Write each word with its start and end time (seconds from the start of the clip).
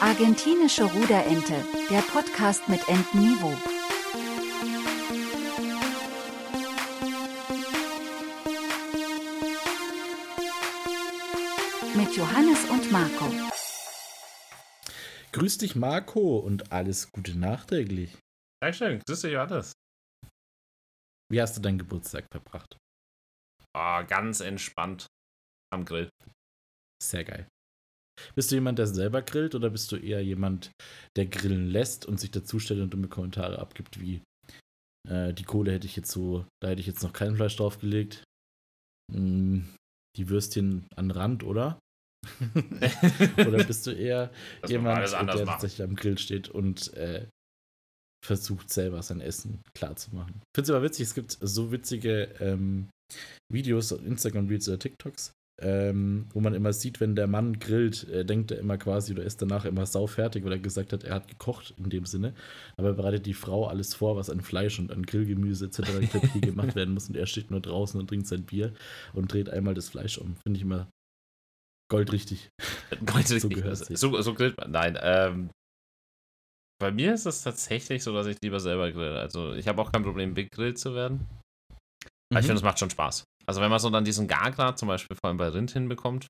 Argentinische 0.00 0.84
Ruderente, 0.84 1.62
der 1.90 2.00
Podcast 2.00 2.66
mit 2.70 2.80
Entenniveau. 2.88 3.54
Mit 11.94 12.16
Johannes 12.16 12.64
und 12.70 12.90
Marco. 12.90 13.30
Grüß 15.32 15.58
dich, 15.58 15.76
Marco, 15.76 16.38
und 16.38 16.72
alles 16.72 17.12
Gute 17.12 17.38
nachträglich. 17.38 18.16
Dankeschön, 18.62 19.02
grüß 19.06 19.20
dich, 19.20 19.32
Johannes. 19.32 19.74
Wie 21.30 21.42
hast 21.42 21.58
du 21.58 21.60
deinen 21.60 21.78
Geburtstag 21.78 22.24
verbracht? 22.32 22.78
Oh, 23.76 24.02
ganz 24.08 24.40
entspannt 24.40 25.06
am 25.70 25.84
Grill. 25.84 26.08
Sehr 27.02 27.24
geil. 27.24 27.46
Bist 28.34 28.50
du 28.50 28.56
jemand, 28.56 28.78
der 28.78 28.86
selber 28.86 29.22
grillt 29.22 29.54
oder 29.54 29.70
bist 29.70 29.90
du 29.92 29.96
eher 29.96 30.22
jemand, 30.22 30.70
der 31.16 31.26
grillen 31.26 31.68
lässt 31.68 32.06
und 32.06 32.20
sich 32.20 32.30
dazustellt 32.30 32.80
und 32.80 32.92
dumme 32.92 33.08
Kommentare 33.08 33.58
abgibt, 33.58 34.00
wie 34.00 34.22
äh, 35.08 35.32
die 35.32 35.44
Kohle 35.44 35.72
hätte 35.72 35.86
ich 35.86 35.96
jetzt 35.96 36.10
so, 36.10 36.46
da 36.62 36.68
hätte 36.68 36.80
ich 36.80 36.86
jetzt 36.86 37.02
noch 37.02 37.12
kein 37.12 37.36
Fleisch 37.36 37.56
draufgelegt. 37.56 38.24
Mm, 39.12 39.60
die 40.16 40.28
Würstchen 40.28 40.86
an 40.96 41.10
Rand, 41.10 41.44
oder? 41.44 41.78
oder 43.38 43.64
bist 43.64 43.86
du 43.86 43.92
eher 43.92 44.30
Das 44.60 44.70
jemand, 44.70 45.10
der 45.10 45.22
machen. 45.22 45.46
tatsächlich 45.46 45.82
am 45.82 45.96
Grill 45.96 46.18
steht 46.18 46.48
und 46.48 46.92
äh, 46.94 47.26
versucht 48.24 48.70
selber 48.70 49.02
sein 49.02 49.20
Essen 49.20 49.62
klar 49.74 49.96
zu 49.96 50.14
machen? 50.14 50.42
Finde 50.54 50.64
es 50.64 50.70
aber 50.70 50.84
witzig, 50.84 51.04
es 51.06 51.14
gibt 51.14 51.38
so 51.40 51.72
witzige 51.72 52.24
ähm, 52.40 52.90
Videos 53.50 53.92
auf 53.92 54.04
Instagram 54.04 54.48
Reels 54.48 54.68
oder 54.68 54.78
TikToks, 54.78 55.32
ähm, 55.60 56.26
wo 56.32 56.40
man 56.40 56.54
immer 56.54 56.72
sieht, 56.72 57.00
wenn 57.00 57.14
der 57.14 57.26
Mann 57.26 57.58
grillt, 57.58 58.08
äh, 58.08 58.24
denkt 58.24 58.50
er 58.50 58.58
immer 58.58 58.78
quasi 58.78 59.12
oder 59.12 59.22
ist 59.22 59.42
danach 59.42 59.64
immer 59.64 59.86
saufertig, 59.86 60.44
weil 60.44 60.52
er 60.52 60.58
gesagt 60.58 60.92
hat, 60.92 61.04
er 61.04 61.14
hat 61.14 61.28
gekocht 61.28 61.74
in 61.76 61.90
dem 61.90 62.06
Sinne. 62.06 62.34
Aber 62.76 62.94
bereitet 62.94 63.26
die 63.26 63.34
Frau 63.34 63.66
alles 63.66 63.94
vor, 63.94 64.16
was 64.16 64.30
an 64.30 64.40
Fleisch 64.40 64.78
und 64.78 64.90
an 64.90 65.04
Grillgemüse 65.04 65.66
etc. 65.66 66.40
gemacht 66.40 66.74
werden 66.74 66.94
muss 66.94 67.08
und 67.08 67.16
er 67.16 67.26
steht 67.26 67.50
nur 67.50 67.60
draußen 67.60 68.00
und 68.00 68.08
trinkt 68.08 68.26
sein 68.26 68.44
Bier 68.44 68.72
und 69.12 69.32
dreht 69.32 69.50
einmal 69.50 69.74
das 69.74 69.88
Fleisch 69.88 70.18
um. 70.18 70.36
Finde 70.42 70.58
ich 70.58 70.62
immer 70.62 70.88
goldrichtig. 71.90 72.50
Goldrichtig. 73.04 73.40
So 73.40 73.48
gehört's 73.48 73.86
sich. 73.86 73.98
so, 73.98 74.20
so 74.22 74.34
grillt 74.34 74.56
man. 74.56 74.70
Nein, 74.70 74.98
ähm, 75.00 75.50
bei 76.80 76.90
mir 76.90 77.12
ist 77.12 77.26
es 77.26 77.42
tatsächlich 77.42 78.02
so, 78.02 78.14
dass 78.14 78.26
ich 78.26 78.38
lieber 78.42 78.58
selber 78.58 78.90
grill. 78.90 79.16
Also 79.16 79.52
ich 79.52 79.68
habe 79.68 79.82
auch 79.82 79.92
kein 79.92 80.02
Problem, 80.02 80.34
Big 80.34 80.50
Grill 80.50 80.74
zu 80.74 80.94
werden. 80.94 81.26
Aber 82.32 82.40
ich 82.40 82.46
finde, 82.46 82.58
es 82.58 82.62
macht 82.62 82.78
schon 82.78 82.90
Spaß. 82.90 83.24
Also 83.46 83.60
wenn 83.60 83.70
man 83.70 83.78
so 83.78 83.90
dann 83.90 84.04
diesen 84.04 84.28
Gargrad 84.28 84.78
zum 84.78 84.88
Beispiel 84.88 85.16
vor 85.16 85.28
allem 85.28 85.36
bei 85.36 85.48
Rind 85.48 85.72
hinbekommt, 85.72 86.26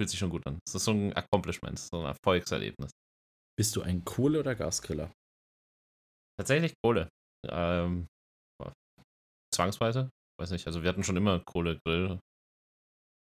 fühlt 0.00 0.10
sich 0.10 0.18
schon 0.18 0.30
gut 0.30 0.46
an. 0.46 0.58
Das 0.66 0.74
ist 0.74 0.84
so 0.84 0.92
ein 0.92 1.12
Accomplishment, 1.14 1.78
so 1.78 2.00
ein 2.00 2.06
Erfolgserlebnis. 2.06 2.90
Bist 3.58 3.76
du 3.76 3.82
ein 3.82 4.04
Kohle- 4.04 4.40
oder 4.40 4.54
Gasgriller? 4.54 5.12
Tatsächlich 6.38 6.74
Kohle. 6.82 7.08
Ähm, 7.48 8.06
zwangsweise. 9.54 10.10
Weiß 10.40 10.50
nicht. 10.50 10.66
Also 10.66 10.82
wir 10.82 10.88
hatten 10.88 11.04
schon 11.04 11.16
immer 11.16 11.40
Kohlegrill. 11.40 12.18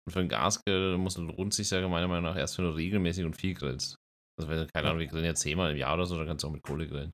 Und 0.06 0.12
für 0.12 0.20
einen 0.20 0.30
Gasgrill 0.30 0.98
muss, 0.98 1.18
lohnt 1.18 1.54
sich 1.54 1.70
ja 1.70 1.88
meiner 1.88 2.08
Meinung 2.08 2.26
nach 2.26 2.38
erst, 2.38 2.58
wenn 2.58 2.66
du 2.66 2.72
regelmäßig 2.72 3.26
und 3.26 3.36
viel 3.36 3.54
grillst. 3.54 3.96
Also 4.40 4.50
wenn, 4.50 4.68
keine 4.68 4.88
Ahnung, 4.88 5.00
wir 5.00 5.08
grillen 5.08 5.26
ja 5.26 5.36
zehnmal 5.36 5.72
im 5.72 5.78
Jahr 5.78 5.94
oder 5.94 6.06
so, 6.06 6.18
dann 6.18 6.28
kannst 6.28 6.44
du 6.44 6.48
auch 6.48 6.52
mit 6.52 6.64
Kohle 6.64 6.88
grillen. 6.88 7.12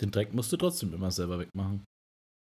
Den 0.00 0.10
Dreck 0.10 0.34
musst 0.34 0.52
du 0.52 0.56
trotzdem 0.56 0.92
immer 0.92 1.10
selber 1.10 1.38
wegmachen. 1.38 1.84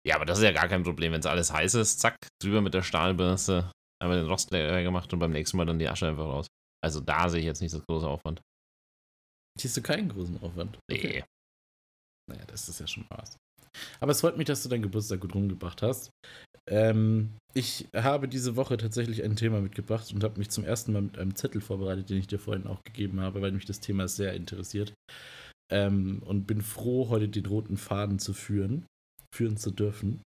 Ja, 0.05 0.15
aber 0.15 0.25
das 0.25 0.39
ist 0.39 0.43
ja 0.43 0.51
gar 0.51 0.67
kein 0.67 0.83
Problem. 0.83 1.13
Wenn 1.13 1.21
es 1.21 1.25
alles 1.25 1.51
heiß 1.53 1.75
ist, 1.75 1.99
zack, 1.99 2.17
drüber 2.41 2.61
mit 2.61 2.73
der 2.73 2.83
Stahlbürste, 2.83 3.71
einmal 4.01 4.17
den 4.17 4.27
Rost 4.27 4.51
leer 4.51 4.83
gemacht 4.83 5.11
und 5.13 5.19
beim 5.19 5.31
nächsten 5.31 5.57
Mal 5.57 5.65
dann 5.65 5.79
die 5.79 5.87
Asche 5.87 6.07
einfach 6.07 6.25
raus. 6.25 6.47
Also 6.83 6.99
da 6.99 7.29
sehe 7.29 7.39
ich 7.39 7.45
jetzt 7.45 7.61
nicht 7.61 7.73
das 7.73 7.85
große 7.87 8.07
Aufwand. 8.07 8.41
Siehst 9.59 9.77
du 9.77 9.81
keinen 9.81 10.09
großen 10.09 10.41
Aufwand? 10.41 10.77
Nee. 10.89 11.23
Naja, 12.29 12.43
das 12.47 12.67
ist 12.67 12.79
ja 12.79 12.87
schon 12.87 13.05
was. 13.09 13.37
Aber 13.99 14.11
es 14.11 14.21
freut 14.21 14.37
mich, 14.37 14.47
dass 14.47 14.63
du 14.63 14.69
deinen 14.69 14.81
Geburtstag 14.81 15.21
gut 15.21 15.33
rumgebracht 15.33 15.81
hast. 15.81 16.11
Ähm, 16.69 17.37
ich 17.53 17.87
habe 17.95 18.27
diese 18.27 18.55
Woche 18.55 18.77
tatsächlich 18.77 19.23
ein 19.23 19.35
Thema 19.35 19.61
mitgebracht 19.61 20.11
und 20.13 20.23
habe 20.23 20.39
mich 20.39 20.49
zum 20.49 20.63
ersten 20.63 20.93
Mal 20.93 21.01
mit 21.01 21.17
einem 21.17 21.35
Zettel 21.35 21.61
vorbereitet, 21.61 22.09
den 22.09 22.17
ich 22.17 22.27
dir 22.27 22.39
vorhin 22.39 22.67
auch 22.67 22.81
gegeben 22.83 23.19
habe, 23.19 23.41
weil 23.41 23.51
mich 23.51 23.65
das 23.65 23.79
Thema 23.79 24.07
sehr 24.07 24.33
interessiert. 24.33 24.93
Ähm, 25.71 26.21
und 26.25 26.45
bin 26.45 26.61
froh, 26.61 27.09
heute 27.09 27.29
den 27.29 27.45
roten 27.45 27.77
Faden 27.77 28.19
zu 28.19 28.33
führen, 28.33 28.85
führen 29.33 29.57
zu 29.57 29.71
dürfen. 29.71 30.21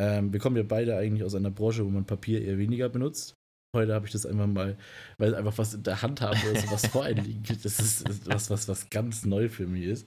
Ähm, 0.00 0.32
wir 0.32 0.40
kommen 0.40 0.56
ja 0.56 0.62
beide 0.62 0.96
eigentlich 0.96 1.24
aus 1.24 1.34
einer 1.34 1.50
Branche, 1.50 1.84
wo 1.84 1.90
man 1.90 2.04
Papier 2.04 2.42
eher 2.42 2.58
weniger 2.58 2.88
benutzt. 2.88 3.34
Heute 3.74 3.94
habe 3.94 4.06
ich 4.06 4.12
das 4.12 4.26
einfach 4.26 4.46
mal, 4.46 4.78
weil 5.18 5.32
ich 5.32 5.36
einfach 5.36 5.58
was 5.58 5.74
in 5.74 5.82
der 5.82 6.02
Hand 6.02 6.20
habe 6.20 6.38
oder 6.48 6.62
was 6.70 6.86
vor 6.86 7.04
einem 7.04 7.24
liegen. 7.24 7.42
Das 7.44 7.80
ist, 7.80 8.08
ist 8.08 8.26
was, 8.26 8.50
was, 8.50 8.68
was 8.68 8.90
ganz 8.90 9.24
neu 9.24 9.48
für 9.48 9.66
mich 9.66 9.84
ist. 9.84 10.06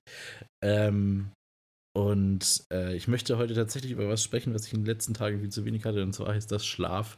Ähm, 0.63 1.31
und 1.95 2.63
äh, 2.71 2.95
ich 2.95 3.07
möchte 3.07 3.37
heute 3.37 3.55
tatsächlich 3.55 3.91
über 3.91 4.07
was 4.07 4.23
sprechen, 4.23 4.53
was 4.53 4.67
ich 4.67 4.73
in 4.73 4.81
den 4.81 4.85
letzten 4.85 5.13
Tagen 5.13 5.39
viel 5.39 5.49
zu 5.49 5.65
wenig 5.65 5.83
hatte, 5.83 6.03
und 6.03 6.13
zwar 6.13 6.33
heißt 6.33 6.51
das 6.51 6.65
Schlaf. 6.65 7.17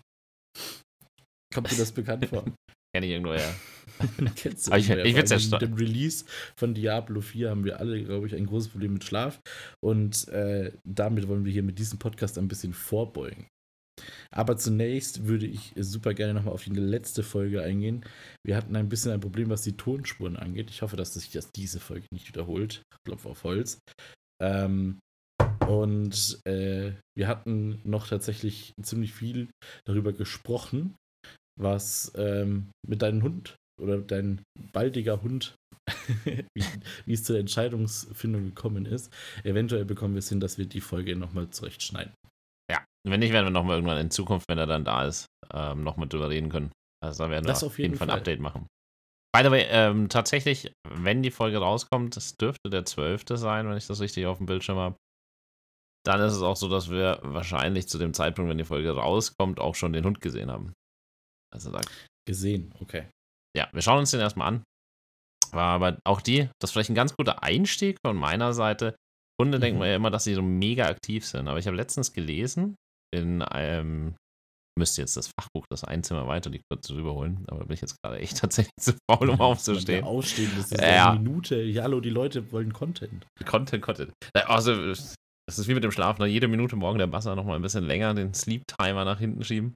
Kommt 1.53 1.72
dir 1.72 1.78
das 1.78 1.91
bekannt 1.91 2.25
vor? 2.28 2.46
Kenn 2.94 3.03
ich 3.03 3.11
irgendwo, 3.11 3.33
ja. 3.33 3.53
Kennst 4.35 4.67
du 4.67 4.75
ich- 4.75 4.89
ich 4.89 5.13
find's 5.16 5.31
ja 5.31 5.38
Mit 5.59 5.61
dem 5.61 5.73
Release 5.73 6.25
von 6.57 6.73
Diablo 6.73 7.22
4 7.22 7.50
haben 7.50 7.66
wir 7.66 7.79
alle, 7.79 8.03
glaube 8.03 8.27
ich, 8.27 8.35
ein 8.35 8.45
großes 8.45 8.69
Problem 8.69 8.94
mit 8.94 9.03
Schlaf. 9.03 9.39
Und 9.83 10.27
äh, 10.29 10.72
damit 10.88 11.27
wollen 11.27 11.45
wir 11.45 11.51
hier 11.51 11.63
mit 11.63 11.79
diesem 11.79 12.00
Podcast 12.00 12.38
ein 12.38 12.47
bisschen 12.47 12.73
vorbeugen. 12.73 13.47
Aber 14.31 14.55
zunächst 14.55 15.25
würde 15.27 15.45
ich 15.45 15.73
super 15.77 16.13
gerne 16.13 16.33
nochmal 16.33 16.53
auf 16.53 16.63
die 16.63 16.69
letzte 16.72 17.22
Folge 17.22 17.61
eingehen. 17.61 18.05
Wir 18.45 18.55
hatten 18.55 18.75
ein 18.77 18.88
bisschen 18.89 19.11
ein 19.11 19.19
Problem, 19.19 19.50
was 19.50 19.63
die 19.63 19.75
Tonspuren 19.75 20.38
angeht. 20.38 20.69
Ich 20.69 20.81
hoffe, 20.81 20.95
dass 20.95 21.13
sich 21.16 21.31
das 21.31 21.51
diese 21.51 21.79
Folge 21.81 22.06
nicht 22.13 22.27
wiederholt. 22.29 22.81
Klopf 23.06 23.25
auf 23.25 23.44
Holz. 23.44 23.79
Ähm, 24.41 25.00
und 25.67 26.39
äh, 26.47 26.94
wir 27.17 27.27
hatten 27.27 27.81
noch 27.83 28.07
tatsächlich 28.07 28.71
ziemlich 28.81 29.13
viel 29.13 29.50
darüber 29.85 30.13
gesprochen, 30.13 30.95
was 31.59 32.12
ähm, 32.16 32.70
mit 32.88 33.02
deinem 33.02 33.24
Hund 33.24 33.56
oder 33.81 34.00
dein 34.00 34.42
baldiger 34.72 35.22
Hund, 35.22 35.56
wie, 36.56 36.64
wie 37.06 37.14
es 37.14 37.24
zur 37.24 37.40
Entscheidungsfindung 37.40 38.46
gekommen 38.46 38.86
ist. 38.86 39.12
Eventuell 39.44 39.86
bekommen 39.86 40.14
wir 40.14 40.19
es 40.19 40.30
hin, 40.30 40.40
dass 40.40 40.58
wir 40.58 40.66
die 40.66 40.81
Folge 40.81 41.16
nochmal 41.16 41.50
zurechtschneiden. 41.50 42.14
Ja. 42.72 42.84
Wenn 43.08 43.19
nicht, 43.19 43.34
werden 43.34 43.46
wir 43.46 43.52
nochmal 43.52 43.78
irgendwann 43.78 43.98
in 43.98 44.12
Zukunft, 44.12 44.46
wenn 44.50 44.58
er 44.58 44.68
dann 44.68 44.86
da 44.86 45.06
ist, 45.06 45.25
ähm, 45.53 45.84
nochmal 45.84 46.08
drüber 46.08 46.30
reden 46.30 46.50
können. 46.50 46.72
Also 47.03 47.24
da 47.24 47.30
werden 47.30 47.46
wir 47.46 47.50
Das 47.53 47.64
auf 47.64 47.80
jeden 47.80 47.96
Fall 47.96 48.09
ein. 48.09 48.18
Update 48.18 48.40
machen. 48.40 48.68
By 49.34 49.44
the 49.44 49.52
way, 49.52 49.66
ähm, 49.69 50.09
tatsächlich, 50.09 50.72
wenn 50.88 51.22
die 51.22 51.31
Folge 51.31 51.59
rauskommt, 51.59 52.16
das 52.16 52.36
dürfte 52.36 52.69
der 52.69 52.86
12. 52.86 53.24
sein, 53.36 53.69
wenn 53.69 53.78
ich 53.78 53.88
das 53.88 54.02
richtig 54.02 54.25
auf 54.25 54.38
dem 54.38 54.48
Bildschirm 54.48 54.78
habe. 54.78 54.96
Dann 56.06 56.19
ist 56.22 56.34
es 56.34 56.42
auch 56.42 56.56
so, 56.56 56.68
dass 56.68 56.90
wir 56.90 57.19
wahrscheinlich 57.22 57.88
zu 57.88 57.98
dem 57.98 58.14
Zeitpunkt, 58.14 58.50
wenn 58.50 58.58
die 58.58 58.64
Folge 58.64 58.92
rauskommt, 58.92 59.59
auch 59.59 59.75
schon 59.75 59.94
den 59.94 60.06
Hund 60.06 60.22
gesehen 60.22 60.50
haben. 60.50 60.74
Also 61.54 61.72
da, 61.72 61.82
Gesehen, 62.28 62.74
okay. 62.80 63.06
ja, 63.58 63.68
wir 63.72 63.82
schauen 63.82 64.00
uns 64.00 64.12
den 64.12 64.20
erstmal 64.20 64.48
an. 64.50 64.64
Aber 65.52 65.98
auch 66.06 66.22
die, 66.22 66.48
das 66.60 66.70
ist 66.70 66.72
vielleicht 66.74 66.92
ein 66.92 66.96
ganz 66.96 67.16
guter 67.16 67.42
Einstieg 67.44 67.98
von 68.06 68.16
meiner 68.16 68.54
Seite. 68.54 68.96
Hunde 69.42 69.58
Mhm. 69.58 69.62
denken 69.62 69.80
wir 69.80 69.88
ja 69.88 69.96
immer, 69.96 70.12
dass 70.12 70.26
sie 70.26 70.36
so 70.36 70.42
mega 70.44 70.86
aktiv 70.88 71.26
sind. 71.26 71.48
Aber 71.48 71.58
ich 71.58 71.66
habe 71.66 71.78
letztens 71.78 72.14
gelesen, 72.14 72.76
in 73.12 73.42
einem, 73.42 74.16
müsste 74.78 75.02
jetzt 75.02 75.18
das 75.18 75.30
Fachbuch, 75.40 75.66
das 75.72 75.84
ein 75.84 76.04
Zimmer 76.04 76.28
weiter, 76.28 76.52
die 76.52 76.62
kurz 76.72 76.92
rüberholen, 76.92 77.46
aber 77.48 77.66
bin 77.66 77.74
ich 77.74 77.81
jetzt 77.81 77.96
gerade 78.04 78.20
echt 78.20 78.38
tatsächlich 78.42 78.74
zu 78.80 78.94
faul, 79.10 79.30
um 79.30 79.42
aufzustehen. 79.42 80.00
Wenn 80.00 80.06
wir 80.06 80.10
aufstehen, 80.12 80.52
das 80.56 80.72
ist 80.72 80.80
Ja. 80.81 81.12
eine 81.12 81.20
Minute. 81.20 81.64
Ja, 81.64 81.84
hallo, 81.84 82.00
die 82.00 82.12
Leute 82.12 82.52
wollen 82.52 82.72
Content. 82.74 83.26
Content, 83.46 83.81
Content. 83.81 84.14
Also, 84.46 84.76
das 84.86 85.16
ist 85.58 85.68
wie 85.68 85.74
mit 85.74 85.84
dem 85.84 85.92
Schlaf, 85.92 86.20
ne? 86.20 86.28
jede 86.28 86.48
Minute 86.48 86.76
morgen 86.76 87.00
der 87.00 87.08
Basser 87.08 87.36
noch 87.36 87.46
mal 87.46 87.56
ein 87.56 87.62
bisschen 87.64 87.86
länger 87.86 88.14
den 88.14 88.36
Sleep-Timer 88.36 89.04
nach 89.04 89.18
hinten 89.20 89.44
schieben. 89.44 89.74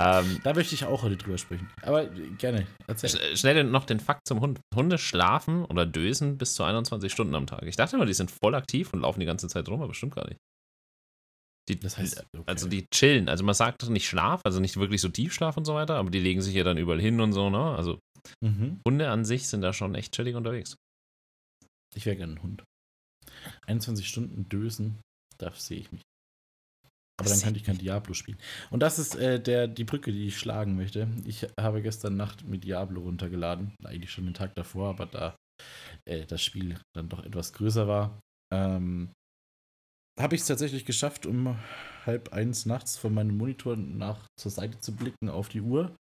Ähm, 0.00 0.40
Da 0.44 0.54
möchte 0.54 0.74
ich 0.74 0.84
auch 0.84 1.02
heute 1.02 1.16
drüber 1.16 1.38
sprechen. 1.38 1.68
Aber 1.82 2.06
gerne, 2.06 2.66
erzähl. 2.86 3.10
sch- 3.10 3.36
schnell 3.36 3.64
noch 3.64 3.84
den 3.84 4.00
Fakt 4.00 4.26
zum 4.28 4.40
Hund. 4.40 4.60
Hunde 4.74 4.98
schlafen 4.98 5.64
oder 5.64 5.86
dösen 5.86 6.38
bis 6.38 6.54
zu 6.54 6.62
21 6.64 7.10
Stunden 7.12 7.34
am 7.34 7.46
Tag. 7.46 7.62
Ich 7.64 7.76
dachte 7.76 7.96
immer, 7.96 8.06
die 8.06 8.14
sind 8.14 8.30
voll 8.30 8.54
aktiv 8.54 8.92
und 8.92 9.00
laufen 9.00 9.20
die 9.20 9.26
ganze 9.26 9.48
Zeit 9.48 9.68
rum, 9.68 9.82
aber 9.82 9.94
stimmt 9.94 10.14
gar 10.14 10.26
nicht. 10.28 10.38
Die, 11.68 11.78
Das 11.78 11.98
heißt, 11.98 12.24
okay. 12.34 12.44
Also 12.46 12.68
die 12.68 12.86
chillen. 12.94 13.28
Also 13.28 13.44
man 13.44 13.54
sagt 13.54 13.88
nicht 13.90 14.06
Schlaf, 14.08 14.40
also 14.44 14.58
nicht 14.60 14.76
wirklich 14.78 15.00
so 15.02 15.08
Tiefschlaf 15.08 15.56
und 15.56 15.64
so 15.66 15.74
weiter, 15.74 15.96
aber 15.96 16.10
die 16.10 16.20
legen 16.20 16.40
sich 16.40 16.54
ja 16.54 16.64
dann 16.64 16.78
überall 16.78 17.00
hin 17.00 17.20
und 17.20 17.32
so, 17.32 17.50
ne? 17.50 17.74
Also 17.76 17.98
Mhm. 18.40 18.80
Hunde 18.86 19.10
an 19.10 19.24
sich 19.24 19.48
sind 19.48 19.60
da 19.62 19.72
schon 19.72 19.94
echt 19.94 20.14
chillig 20.14 20.34
unterwegs. 20.34 20.76
Ich 21.94 22.04
wäre 22.04 22.16
gerne 22.16 22.34
ein 22.34 22.42
Hund. 22.42 22.64
21 23.66 24.06
Stunden 24.08 24.48
dösen, 24.48 24.98
da 25.38 25.52
sehe 25.52 25.78
ich 25.80 25.92
mich. 25.92 26.02
Aber 27.18 27.28
dann 27.28 27.40
könnte 27.40 27.58
ich 27.58 27.64
kein 27.64 27.78
Diablo 27.78 28.14
spielen. 28.14 28.38
Und 28.70 28.80
das 28.80 28.98
ist 28.98 29.16
äh, 29.16 29.40
der, 29.40 29.66
die 29.66 29.84
Brücke, 29.84 30.12
die 30.12 30.28
ich 30.28 30.38
schlagen 30.38 30.76
möchte. 30.76 31.08
Ich 31.24 31.46
habe 31.58 31.82
gestern 31.82 32.16
Nacht 32.16 32.46
mit 32.46 32.64
Diablo 32.64 33.02
runtergeladen. 33.02 33.74
Eigentlich 33.84 34.12
schon 34.12 34.24
den 34.24 34.34
Tag 34.34 34.54
davor, 34.54 34.90
aber 34.90 35.06
da 35.06 35.36
äh, 36.08 36.26
das 36.26 36.42
Spiel 36.42 36.78
dann 36.94 37.08
doch 37.08 37.24
etwas 37.24 37.52
größer 37.52 37.88
war. 37.88 38.20
Ähm, 38.54 39.10
habe 40.18 40.34
ich 40.34 40.42
es 40.42 40.46
tatsächlich 40.46 40.84
geschafft, 40.84 41.26
um 41.26 41.56
halb 42.06 42.32
eins 42.32 42.66
nachts 42.66 42.96
von 42.96 43.14
meinem 43.14 43.36
Monitor 43.36 43.76
nach 43.76 44.26
zur 44.38 44.50
Seite 44.50 44.80
zu 44.80 44.94
blicken 44.94 45.28
auf 45.28 45.48
die 45.48 45.60
Uhr 45.60 45.96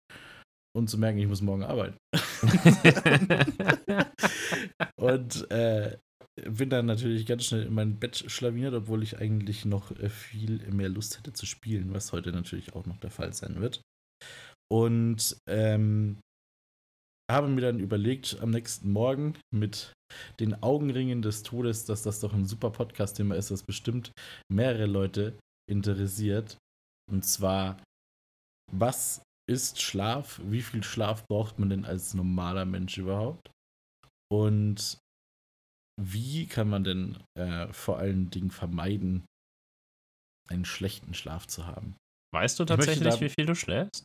und 0.76 0.88
zu 0.88 0.98
merken, 0.98 1.18
ich 1.18 1.28
muss 1.28 1.42
morgen 1.42 1.62
arbeiten. 1.62 1.96
und 4.96 5.50
äh, 5.50 5.96
bin 6.42 6.70
dann 6.70 6.86
natürlich 6.86 7.26
ganz 7.26 7.44
schnell 7.44 7.66
in 7.66 7.74
mein 7.74 7.98
Bett 7.98 8.24
schlawiniert, 8.26 8.74
obwohl 8.74 9.02
ich 9.02 9.18
eigentlich 9.18 9.64
noch 9.64 9.90
äh, 9.92 10.08
viel 10.08 10.58
mehr 10.72 10.88
Lust 10.88 11.18
hätte 11.18 11.32
zu 11.32 11.46
spielen, 11.46 11.92
was 11.92 12.12
heute 12.12 12.32
natürlich 12.32 12.74
auch 12.74 12.86
noch 12.86 12.96
der 12.98 13.10
Fall 13.10 13.32
sein 13.32 13.60
wird. 13.60 13.82
Und 14.72 15.36
ähm, 15.48 16.18
habe 17.30 17.48
mir 17.48 17.60
dann 17.60 17.78
überlegt, 17.78 18.38
am 18.40 18.50
nächsten 18.50 18.90
Morgen 18.90 19.34
mit 19.52 19.92
den 20.40 20.62
Augenringen 20.62 21.22
des 21.22 21.42
Todes, 21.42 21.84
dass 21.84 22.02
das 22.02 22.20
doch 22.20 22.34
ein 22.34 22.44
super 22.44 22.70
Podcast-Thema 22.70 23.36
ist, 23.36 23.50
das 23.50 23.62
bestimmt 23.62 24.12
mehrere 24.52 24.86
Leute 24.86 25.38
interessiert. 25.70 26.58
Und 27.10 27.24
zwar, 27.24 27.82
was 28.72 29.22
ist 29.48 29.80
Schlaf? 29.80 30.40
Wie 30.44 30.62
viel 30.62 30.82
Schlaf 30.82 31.24
braucht 31.26 31.58
man 31.58 31.70
denn 31.70 31.84
als 31.84 32.14
normaler 32.14 32.64
Mensch 32.64 32.98
überhaupt? 32.98 33.50
Und 34.32 34.98
wie 36.00 36.46
kann 36.46 36.68
man 36.68 36.84
denn 36.84 37.18
äh, 37.38 37.72
vor 37.72 37.98
allen 37.98 38.30
Dingen 38.30 38.50
vermeiden, 38.50 39.24
einen 40.48 40.64
schlechten 40.64 41.14
Schlaf 41.14 41.46
zu 41.46 41.66
haben? 41.66 41.94
Weißt 42.34 42.58
du 42.58 42.64
tatsächlich, 42.64 43.20
wie 43.20 43.28
viel 43.28 43.46
du 43.46 43.54
schläfst? 43.54 44.04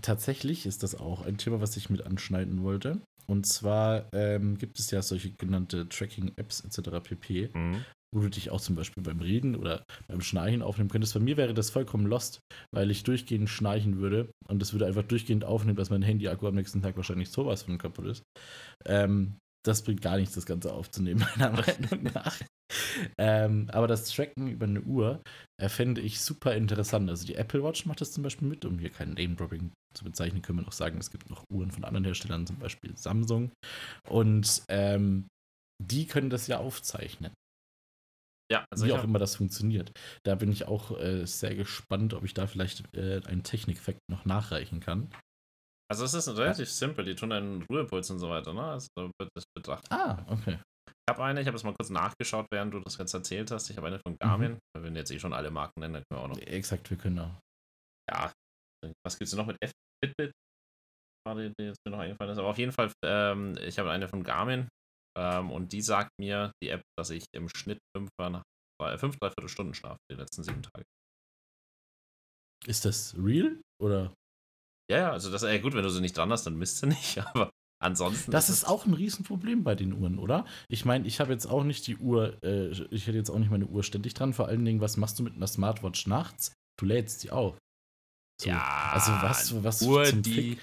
Tatsächlich 0.00 0.66
ist 0.66 0.82
das 0.82 0.94
auch 0.94 1.22
ein 1.22 1.36
Thema, 1.36 1.60
was 1.60 1.76
ich 1.76 1.90
mit 1.90 2.02
anschneiden 2.02 2.62
wollte. 2.62 3.00
Und 3.26 3.46
zwar 3.46 4.08
ähm, 4.12 4.58
gibt 4.58 4.78
es 4.78 4.90
ja 4.90 5.02
solche 5.02 5.30
genannte 5.32 5.88
Tracking-Apps 5.88 6.60
etc. 6.60 7.00
pp, 7.02 7.50
mhm. 7.54 7.84
wo 8.14 8.20
du 8.20 8.30
dich 8.30 8.50
auch 8.50 8.60
zum 8.60 8.74
Beispiel 8.74 9.02
beim 9.02 9.20
Reden 9.20 9.54
oder 9.54 9.84
beim 10.08 10.20
Schnarchen 10.20 10.62
aufnehmen 10.62 10.90
könntest. 10.90 11.14
Bei 11.14 11.20
mir 11.20 11.36
wäre 11.36 11.54
das 11.54 11.70
vollkommen 11.70 12.06
lost, 12.06 12.40
weil 12.74 12.90
ich 12.90 13.04
durchgehend 13.04 13.48
schnarchen 13.48 13.98
würde 13.98 14.30
und 14.48 14.62
es 14.62 14.72
würde 14.72 14.86
einfach 14.86 15.04
durchgehend 15.04 15.44
aufnehmen, 15.44 15.76
dass 15.76 15.90
mein 15.90 16.02
Handy-Akku 16.02 16.46
am 16.46 16.54
nächsten 16.54 16.82
Tag 16.82 16.96
wahrscheinlich 16.96 17.30
sowas 17.30 17.62
von 17.62 17.78
kaputt 17.78 18.06
ist. 18.06 18.22
Ähm, 18.86 19.36
das 19.64 19.82
bringt 19.82 20.02
gar 20.02 20.16
nichts, 20.16 20.34
das 20.34 20.46
Ganze 20.46 20.72
aufzunehmen, 20.72 21.24
meiner 21.36 21.52
Meinung 21.52 22.02
nach. 22.14 22.38
ähm, 23.18 23.68
aber 23.72 23.86
das 23.86 24.10
Tracken 24.10 24.48
über 24.48 24.66
eine 24.66 24.80
Uhr 24.82 25.22
äh, 25.60 25.68
fände 25.68 26.00
ich 26.00 26.20
super 26.20 26.54
interessant. 26.54 27.08
Also 27.08 27.26
die 27.26 27.34
Apple 27.34 27.62
Watch 27.62 27.86
macht 27.86 28.00
das 28.00 28.12
zum 28.12 28.22
Beispiel 28.22 28.48
mit, 28.48 28.64
um 28.64 28.78
hier 28.78 28.90
kein 28.90 29.14
Name-Dropping 29.14 29.72
zu 29.94 30.04
bezeichnen, 30.04 30.42
können 30.42 30.58
wir 30.58 30.64
noch 30.64 30.72
sagen, 30.72 30.98
es 30.98 31.10
gibt 31.10 31.28
noch 31.30 31.44
Uhren 31.50 31.70
von 31.70 31.84
anderen 31.84 32.04
Herstellern, 32.04 32.46
zum 32.46 32.58
Beispiel 32.58 32.96
Samsung. 32.96 33.52
Und 34.08 34.62
ähm, 34.68 35.28
die 35.82 36.06
können 36.06 36.30
das 36.30 36.46
ja 36.46 36.58
aufzeichnen. 36.58 37.32
Ja, 38.50 38.66
also 38.70 38.86
Wie 38.86 38.92
auch 38.92 39.04
immer 39.04 39.18
das 39.18 39.36
funktioniert. 39.36 39.92
Da 40.24 40.34
bin 40.34 40.52
ich 40.52 40.66
auch 40.66 40.98
äh, 40.98 41.26
sehr 41.26 41.54
gespannt, 41.54 42.12
ob 42.12 42.24
ich 42.24 42.34
da 42.34 42.46
vielleicht 42.46 42.94
äh, 42.94 43.22
einen 43.24 43.44
Technikfakt 43.44 44.00
noch 44.10 44.26
nachreichen 44.26 44.80
kann. 44.80 45.08
Also 45.92 46.06
es 46.06 46.14
ist 46.14 46.38
relativ 46.38 46.70
simpel, 46.70 47.04
die 47.04 47.14
tun 47.14 47.32
einen 47.32 47.60
Ruhepuls 47.64 48.08
und 48.08 48.18
so 48.18 48.30
weiter, 48.30 48.54
ne? 48.54 48.62
Also 48.62 48.88
wird 48.96 49.28
das 49.34 49.44
betrachtet. 49.54 49.92
Ah, 49.92 50.24
okay. 50.26 50.58
Ich 50.88 51.10
habe 51.10 51.22
eine, 51.22 51.42
ich 51.42 51.46
habe 51.46 51.54
es 51.54 51.64
mal 51.64 51.74
kurz 51.74 51.90
nachgeschaut, 51.90 52.46
während 52.50 52.72
du 52.72 52.80
das 52.80 52.96
jetzt 52.96 53.12
erzählt 53.12 53.50
hast. 53.50 53.68
Ich 53.68 53.76
habe 53.76 53.88
eine 53.88 53.98
von 53.98 54.16
Garmin. 54.18 54.52
Mhm. 54.52 54.58
Wenn 54.74 54.94
wir 54.94 55.00
jetzt 55.00 55.10
eh 55.10 55.18
schon 55.18 55.34
alle 55.34 55.50
Marken 55.50 55.80
nennen, 55.80 55.92
dann 55.92 56.02
können 56.08 56.18
wir 56.18 56.24
auch 56.24 56.28
noch. 56.28 56.38
Exakt, 56.38 56.88
wir 56.88 56.96
können 56.96 57.18
auch. 57.18 57.38
Ja. 58.10 58.32
Was 59.04 59.18
gibt 59.18 59.28
es 59.28 59.34
noch 59.34 59.44
mit 59.44 59.58
F 59.62 59.70
Fitbit? 60.02 60.32
Gerade 61.26 61.52
die 61.58 61.64
jetzt 61.64 61.76
mir 61.84 61.92
noch 61.92 61.98
eingefallen 61.98 62.32
ist. 62.32 62.38
Aber 62.38 62.48
auf 62.48 62.58
jeden 62.58 62.72
Fall, 62.72 62.90
ähm, 63.04 63.54
ich 63.60 63.78
habe 63.78 63.90
eine 63.90 64.08
von 64.08 64.22
Garmin 64.22 64.68
ähm, 65.18 65.50
und 65.50 65.74
die 65.74 65.82
sagt 65.82 66.12
mir, 66.18 66.52
die 66.62 66.70
App, 66.70 66.80
dass 66.98 67.10
ich 67.10 67.26
im 67.36 67.50
Schnitt 67.54 67.80
fünf, 67.94 68.08
fünf 68.96 69.16
dreiviertel 69.18 69.48
Stunden 69.50 69.74
schlafe 69.74 69.98
die 70.10 70.16
letzten 70.16 70.42
sieben 70.42 70.62
Tage. 70.62 70.86
Ist 72.66 72.86
das 72.86 73.14
real 73.18 73.60
oder? 73.78 74.14
Ja, 74.92 74.98
ja, 74.98 75.10
also 75.12 75.30
das 75.30 75.42
ist 75.42 75.48
ja 75.48 75.58
gut, 75.58 75.72
wenn 75.72 75.82
du 75.82 75.88
sie 75.88 76.02
nicht 76.02 76.18
dran 76.18 76.30
hast, 76.30 76.44
dann 76.44 76.58
misst 76.58 76.78
sie 76.78 76.86
nicht, 76.86 77.18
aber 77.34 77.50
ansonsten. 77.82 78.30
Das 78.30 78.50
ist, 78.50 78.56
ist 78.56 78.64
auch 78.68 78.84
ein 78.84 78.92
Riesenproblem 78.92 79.64
bei 79.64 79.74
den 79.74 79.94
Uhren, 79.94 80.18
oder? 80.18 80.44
Ich 80.68 80.84
meine, 80.84 81.06
ich 81.06 81.18
habe 81.18 81.32
jetzt 81.32 81.46
auch 81.46 81.64
nicht 81.64 81.86
die 81.86 81.96
Uhr, 81.96 82.36
äh, 82.42 82.68
ich 82.90 83.06
hätte 83.06 83.16
jetzt 83.16 83.30
auch 83.30 83.38
nicht 83.38 83.50
meine 83.50 83.66
Uhr 83.66 83.82
ständig 83.82 84.12
dran. 84.12 84.34
Vor 84.34 84.48
allen 84.48 84.66
Dingen, 84.66 84.82
was 84.82 84.98
machst 84.98 85.18
du 85.18 85.22
mit 85.22 85.34
einer 85.34 85.46
Smartwatch 85.46 86.06
nachts? 86.06 86.52
Du 86.78 86.84
lädst 86.84 87.20
sie 87.20 87.30
auf. 87.30 87.56
So. 88.38 88.50
Ja. 88.50 88.90
Also 88.92 89.12
was, 89.22 89.64
was 89.64 89.80
nur 89.80 90.12
die, 90.12 90.58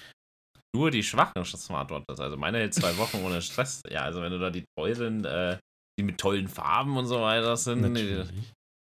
nur 0.76 0.92
die 0.92 1.02
schwachen 1.02 1.44
Smartwatches. 1.44 2.20
Also 2.20 2.36
meine 2.36 2.58
hält 2.58 2.74
zwei 2.74 2.96
Wochen 2.98 3.24
ohne 3.24 3.42
Stress. 3.42 3.82
Ja, 3.90 4.02
also 4.02 4.22
wenn 4.22 4.30
du 4.30 4.38
da 4.38 4.50
die 4.50 4.64
teuren, 4.78 5.24
äh, 5.24 5.58
die 5.98 6.04
mit 6.04 6.18
tollen 6.18 6.46
Farben 6.46 6.96
und 6.96 7.06
so 7.06 7.20
weiter 7.20 7.56
sind, 7.56 7.94
die, 7.94 8.22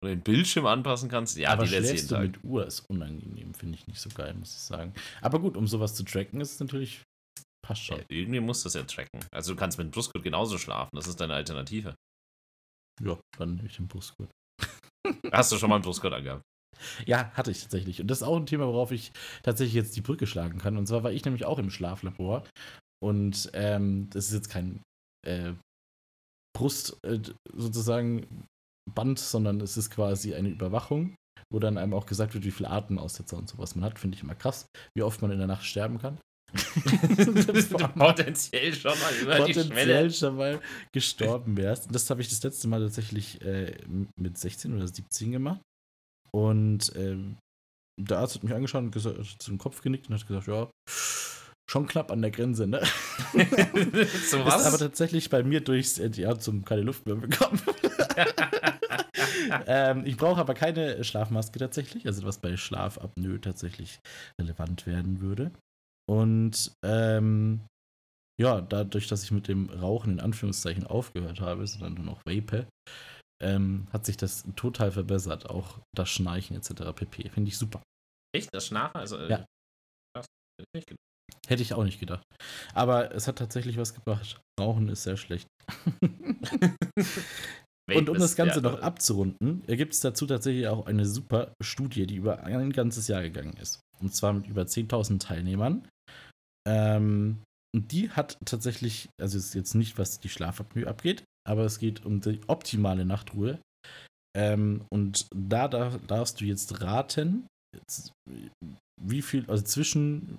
oder 0.02 0.10
den 0.10 0.20
Bildschirm 0.20 0.66
anpassen 0.66 1.08
kannst. 1.08 1.36
Ja, 1.36 1.50
aber 1.50 1.64
die 1.64 1.70
lässt 1.70 1.94
jeden 1.94 2.08
du 2.08 2.14
Tag. 2.14 2.22
mit 2.22 2.44
Uhr 2.44 2.66
ist 2.66 2.80
unangenehm, 2.90 3.54
finde 3.54 3.78
ich 3.78 3.86
nicht 3.86 4.00
so 4.00 4.10
geil, 4.10 4.34
muss 4.34 4.54
ich 4.54 4.60
sagen. 4.60 4.92
Aber 5.20 5.38
gut, 5.38 5.56
um 5.56 5.66
sowas 5.66 5.94
zu 5.94 6.04
tracken, 6.04 6.40
ist 6.40 6.60
natürlich 6.60 7.02
passt 7.64 7.82
schon. 7.82 7.98
Ja, 7.98 8.04
irgendwie 8.08 8.40
musst 8.40 8.64
du 8.64 8.68
es 8.68 8.74
ja 8.74 8.82
tracken. 8.82 9.20
Also 9.32 9.52
du 9.54 9.58
kannst 9.58 9.78
mit 9.78 9.86
dem 9.86 9.90
Brustgurt 9.92 10.24
genauso 10.24 10.58
schlafen. 10.58 10.90
Das 10.94 11.06
ist 11.06 11.20
deine 11.20 11.34
Alternative. 11.34 11.94
Ja, 13.00 13.18
dann 13.38 13.54
nehme 13.54 13.68
ich 13.68 13.76
den 13.76 13.88
Brustgurt. 13.88 14.30
Hast 15.32 15.52
du 15.52 15.56
schon 15.56 15.70
mal 15.70 15.76
einen 15.76 15.84
Brustgurt 15.84 16.12
angehabt? 16.12 16.42
Ja, 17.06 17.30
hatte 17.34 17.52
ich 17.52 17.62
tatsächlich. 17.62 18.00
Und 18.00 18.08
das 18.08 18.18
ist 18.18 18.26
auch 18.26 18.36
ein 18.36 18.46
Thema, 18.46 18.66
worauf 18.66 18.90
ich 18.90 19.12
tatsächlich 19.42 19.74
jetzt 19.74 19.96
die 19.96 20.00
Brücke 20.00 20.26
schlagen 20.26 20.58
kann. 20.58 20.76
Und 20.76 20.86
zwar 20.86 21.04
war 21.04 21.12
ich 21.12 21.24
nämlich 21.24 21.44
auch 21.44 21.58
im 21.58 21.70
Schlaflabor. 21.70 22.44
Und 23.00 23.50
ähm, 23.54 24.10
das 24.10 24.26
ist 24.26 24.34
jetzt 24.34 24.48
kein 24.48 24.82
äh, 25.26 25.52
Brust 26.56 26.98
äh, 27.04 27.20
sozusagen 27.52 28.46
Band, 28.90 29.18
sondern 29.18 29.60
es 29.60 29.76
ist 29.76 29.90
quasi 29.90 30.34
eine 30.34 30.48
Überwachung, 30.48 31.14
wo 31.50 31.58
dann 31.58 31.78
einem 31.78 31.94
auch 31.94 32.06
gesagt 32.06 32.34
wird, 32.34 32.44
wie 32.44 32.50
viele 32.50 32.70
Atemaussetzer 32.70 33.36
und 33.36 33.48
sowas 33.48 33.74
man 33.74 33.84
hat. 33.84 33.98
Finde 33.98 34.16
ich 34.16 34.22
immer 34.22 34.34
krass, 34.34 34.66
wie 34.96 35.02
oft 35.02 35.22
man 35.22 35.30
in 35.30 35.38
der 35.38 35.46
Nacht 35.46 35.64
sterben 35.64 35.98
kann. 35.98 36.18
potenziell 37.96 38.74
schon 38.74 38.98
mal 38.98 39.14
über 39.22 39.36
potenziell 39.36 39.64
die 39.64 39.72
Schwelle. 39.72 40.10
schon 40.10 40.36
mal 40.36 40.60
gestorben 40.92 41.56
wärst. 41.56 41.94
Das 41.94 42.10
habe 42.10 42.20
ich 42.20 42.28
das 42.28 42.42
letzte 42.42 42.68
Mal 42.68 42.80
tatsächlich 42.80 43.40
äh, 43.40 43.74
mit 44.20 44.36
16 44.36 44.74
oder 44.74 44.86
17 44.86 45.32
gemacht. 45.32 45.62
Und 46.30 46.92
ähm, 46.96 47.38
der 47.98 48.18
Arzt 48.18 48.34
hat 48.34 48.44
mich 48.44 48.52
angeschaut 48.52 48.84
und 48.84 48.90
gesagt, 48.90 49.18
hat 49.18 49.26
zum 49.38 49.58
Kopf 49.58 49.80
genickt 49.80 50.08
und 50.08 50.14
hat 50.14 50.26
gesagt, 50.26 50.46
ja, 50.46 50.68
schon 51.72 51.86
knapp 51.86 52.10
an 52.10 52.20
der 52.20 52.30
Grenze, 52.30 52.66
ne? 52.66 52.82
so 53.32 54.44
was? 54.44 54.60
Ist 54.60 54.66
aber 54.66 54.78
tatsächlich 54.78 55.30
bei 55.30 55.42
mir 55.42 55.62
durchs, 55.62 55.96
ja, 55.96 56.38
zum 56.38 56.66
keine 56.66 56.82
Luft 56.82 57.06
mehr 57.06 57.14
bekommen. 57.16 57.60
ähm, 59.66 60.04
ich 60.04 60.18
brauche 60.18 60.38
aber 60.38 60.52
keine 60.52 61.02
Schlafmaske 61.02 61.58
tatsächlich, 61.58 62.06
also 62.06 62.24
was 62.24 62.38
bei 62.38 62.58
Schlafapnoe 62.58 63.40
tatsächlich 63.40 64.00
relevant 64.38 64.86
werden 64.86 65.22
würde. 65.22 65.50
Und 66.06 66.72
ähm, 66.84 67.62
ja, 68.38 68.60
dadurch, 68.60 69.08
dass 69.08 69.24
ich 69.24 69.30
mit 69.30 69.48
dem 69.48 69.70
Rauchen 69.70 70.12
in 70.12 70.20
Anführungszeichen 70.20 70.86
aufgehört 70.86 71.40
habe, 71.40 71.66
sondern 71.66 71.94
nur 71.94 72.04
noch 72.04 72.20
vape, 72.26 72.66
ähm, 73.42 73.86
hat 73.94 74.04
sich 74.04 74.18
das 74.18 74.44
total 74.56 74.92
verbessert. 74.92 75.48
Auch 75.48 75.78
das 75.96 76.10
Schnarchen 76.10 76.54
etc. 76.54 76.92
pp. 76.94 77.30
Finde 77.30 77.48
ich 77.48 77.56
super. 77.56 77.82
Echt? 78.34 78.50
Das 78.52 78.66
Schnarchen? 78.66 79.00
Also, 79.00 79.16
äh, 79.16 79.30
ja. 79.30 79.46
Das 80.14 80.26
Hätte 81.48 81.62
ich 81.62 81.74
auch 81.74 81.84
nicht 81.84 82.00
gedacht. 82.00 82.24
Aber 82.72 83.14
es 83.14 83.26
hat 83.26 83.36
tatsächlich 83.36 83.76
was 83.76 83.94
gebracht. 83.94 84.40
Rauchen 84.60 84.88
ist 84.88 85.02
sehr 85.02 85.16
schlecht. 85.16 85.46
Und 87.92 88.08
um 88.08 88.18
das 88.18 88.36
Ganze 88.36 88.60
noch 88.60 88.80
abzurunden, 88.80 89.64
gibt 89.66 89.92
es 89.92 90.00
dazu 90.00 90.26
tatsächlich 90.26 90.68
auch 90.68 90.86
eine 90.86 91.04
super 91.04 91.52
Studie, 91.62 92.06
die 92.06 92.16
über 92.16 92.44
ein 92.44 92.72
ganzes 92.72 93.08
Jahr 93.08 93.22
gegangen 93.22 93.54
ist. 93.60 93.80
Und 94.00 94.14
zwar 94.14 94.32
mit 94.32 94.46
über 94.46 94.62
10.000 94.62 95.18
Teilnehmern. 95.18 95.86
Ähm, 96.66 97.42
und 97.74 97.90
die 97.92 98.10
hat 98.10 98.38
tatsächlich, 98.44 99.08
also 99.20 99.36
es 99.38 99.46
ist 99.46 99.54
jetzt 99.54 99.74
nicht, 99.74 99.98
was 99.98 100.20
die 100.20 100.28
Schlafapnoe 100.28 100.86
abgeht, 100.86 101.24
aber 101.48 101.64
es 101.64 101.78
geht 101.78 102.04
um 102.04 102.20
die 102.20 102.40
optimale 102.46 103.04
Nachtruhe. 103.04 103.58
Ähm, 104.36 104.84
und 104.90 105.26
da, 105.34 105.68
da 105.68 105.98
darfst 106.06 106.40
du 106.40 106.44
jetzt 106.44 106.80
raten, 106.82 107.46
jetzt, 107.76 108.12
wie 109.00 109.22
viel, 109.22 109.48
also 109.48 109.64
zwischen 109.64 110.38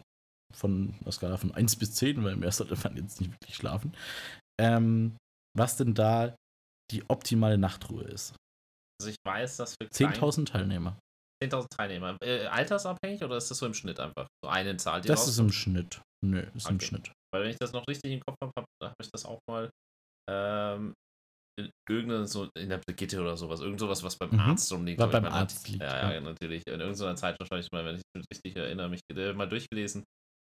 von 0.53 0.95
einer 1.01 1.11
Skala 1.11 1.37
von 1.37 1.53
1 1.53 1.75
bis 1.77 1.93
10, 1.95 2.23
weil 2.23 2.35
mehr 2.35 2.51
sollte 2.51 2.77
man 2.83 2.97
jetzt 2.97 3.19
nicht 3.19 3.31
wirklich 3.31 3.55
schlafen, 3.55 3.93
ähm, 4.59 5.15
was 5.57 5.77
denn 5.77 5.93
da 5.93 6.35
die 6.91 7.03
optimale 7.09 7.57
Nachtruhe 7.57 8.03
ist. 8.03 8.35
Also 9.01 9.11
ich 9.11 9.17
weiß, 9.25 9.57
dass 9.57 9.75
für 9.81 9.87
10.000 9.87 10.45
Teilnehmer. 10.45 10.97
10.000 11.43 11.67
Teilnehmer. 11.75 12.17
Äh, 12.23 12.45
altersabhängig 12.45 13.23
oder 13.23 13.37
ist 13.37 13.49
das 13.49 13.57
so 13.57 13.65
im 13.65 13.73
Schnitt 13.73 13.99
einfach? 13.99 14.27
So 14.43 14.49
eine 14.49 14.77
Zahl, 14.77 15.01
die 15.01 15.07
Das 15.07 15.27
ist 15.27 15.39
im 15.39 15.51
Schnitt. 15.51 16.01
Nö, 16.23 16.39
ist 16.53 16.65
okay. 16.65 16.73
im 16.73 16.79
Schnitt. 16.79 17.11
Weil 17.33 17.43
wenn 17.43 17.49
ich 17.49 17.57
das 17.57 17.73
noch 17.73 17.85
richtig 17.87 18.13
im 18.13 18.21
Kopf 18.21 18.37
habe, 18.41 18.63
habe 18.81 18.95
ich 19.01 19.09
das 19.11 19.25
auch 19.25 19.39
mal 19.49 19.69
ähm, 20.29 20.93
in 21.59 21.69
irgendeiner 21.89 22.25
so 22.25 22.49
in 22.57 22.69
der 22.69 22.79
Brigitte 22.79 23.21
oder 23.21 23.37
sowas, 23.37 23.59
irgend 23.59 23.79
sowas, 23.79 24.01
was 24.03 24.15
beim 24.15 24.31
mhm. 24.31 24.39
Arzt 24.39 24.71
rumliegt. 24.71 24.99
War 24.99 25.07
beim 25.07 25.25
Arzt 25.25 25.67
liegt. 25.67 25.83
Ja, 25.83 26.13
ja, 26.13 26.21
natürlich. 26.21 26.63
In 26.67 26.79
irgendeiner 26.79 27.15
Zeit 27.15 27.39
wahrscheinlich 27.39 27.71
mal, 27.71 27.85
wenn 27.85 27.95
ich 27.97 28.01
mich 28.15 28.25
richtig 28.31 28.55
erinnere, 28.55 28.89
mich 28.89 29.01
äh, 29.13 29.33
mal 29.33 29.47
durchgelesen. 29.47 30.03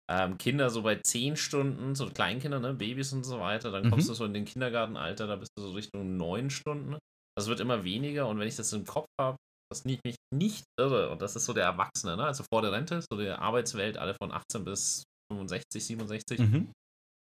Ähm, 0.09 0.37
Kinder 0.37 0.69
so 0.69 0.83
bei 0.83 0.95
10 0.95 1.35
Stunden, 1.35 1.93
so 1.95 2.09
Kleinkinder, 2.09 2.59
ne, 2.59 2.73
Babys 2.73 3.11
und 3.11 3.25
so 3.25 3.39
weiter, 3.39 3.71
dann 3.71 3.89
kommst 3.89 4.07
mhm. 4.07 4.11
du 4.11 4.15
so 4.15 4.25
in 4.25 4.33
den 4.33 4.45
Kindergartenalter, 4.45 5.27
da 5.27 5.35
bist 5.35 5.51
du 5.57 5.63
so 5.63 5.71
Richtung 5.73 6.15
9 6.15 6.49
Stunden. 6.49 6.97
Das 7.37 7.47
wird 7.47 7.59
immer 7.59 7.83
weniger 7.83 8.27
und 8.27 8.39
wenn 8.39 8.47
ich 8.47 8.55
das 8.55 8.71
im 8.73 8.85
Kopf 8.85 9.07
habe, 9.19 9.37
das 9.69 9.83
nicht 9.83 9.99
mich 10.05 10.15
nicht 10.33 10.63
irre, 10.79 11.09
und 11.09 11.21
das 11.21 11.35
ist 11.35 11.45
so 11.45 11.53
der 11.53 11.65
Erwachsene, 11.65 12.15
ne? 12.15 12.23
also 12.23 12.43
vor 12.51 12.61
der 12.61 12.71
Rente, 12.71 13.01
so 13.01 13.17
der 13.17 13.41
Arbeitswelt, 13.41 13.97
alle 13.97 14.15
von 14.15 14.31
18 14.31 14.63
bis 14.63 15.03
65, 15.31 15.85
67, 15.85 16.39
mhm. 16.39 16.71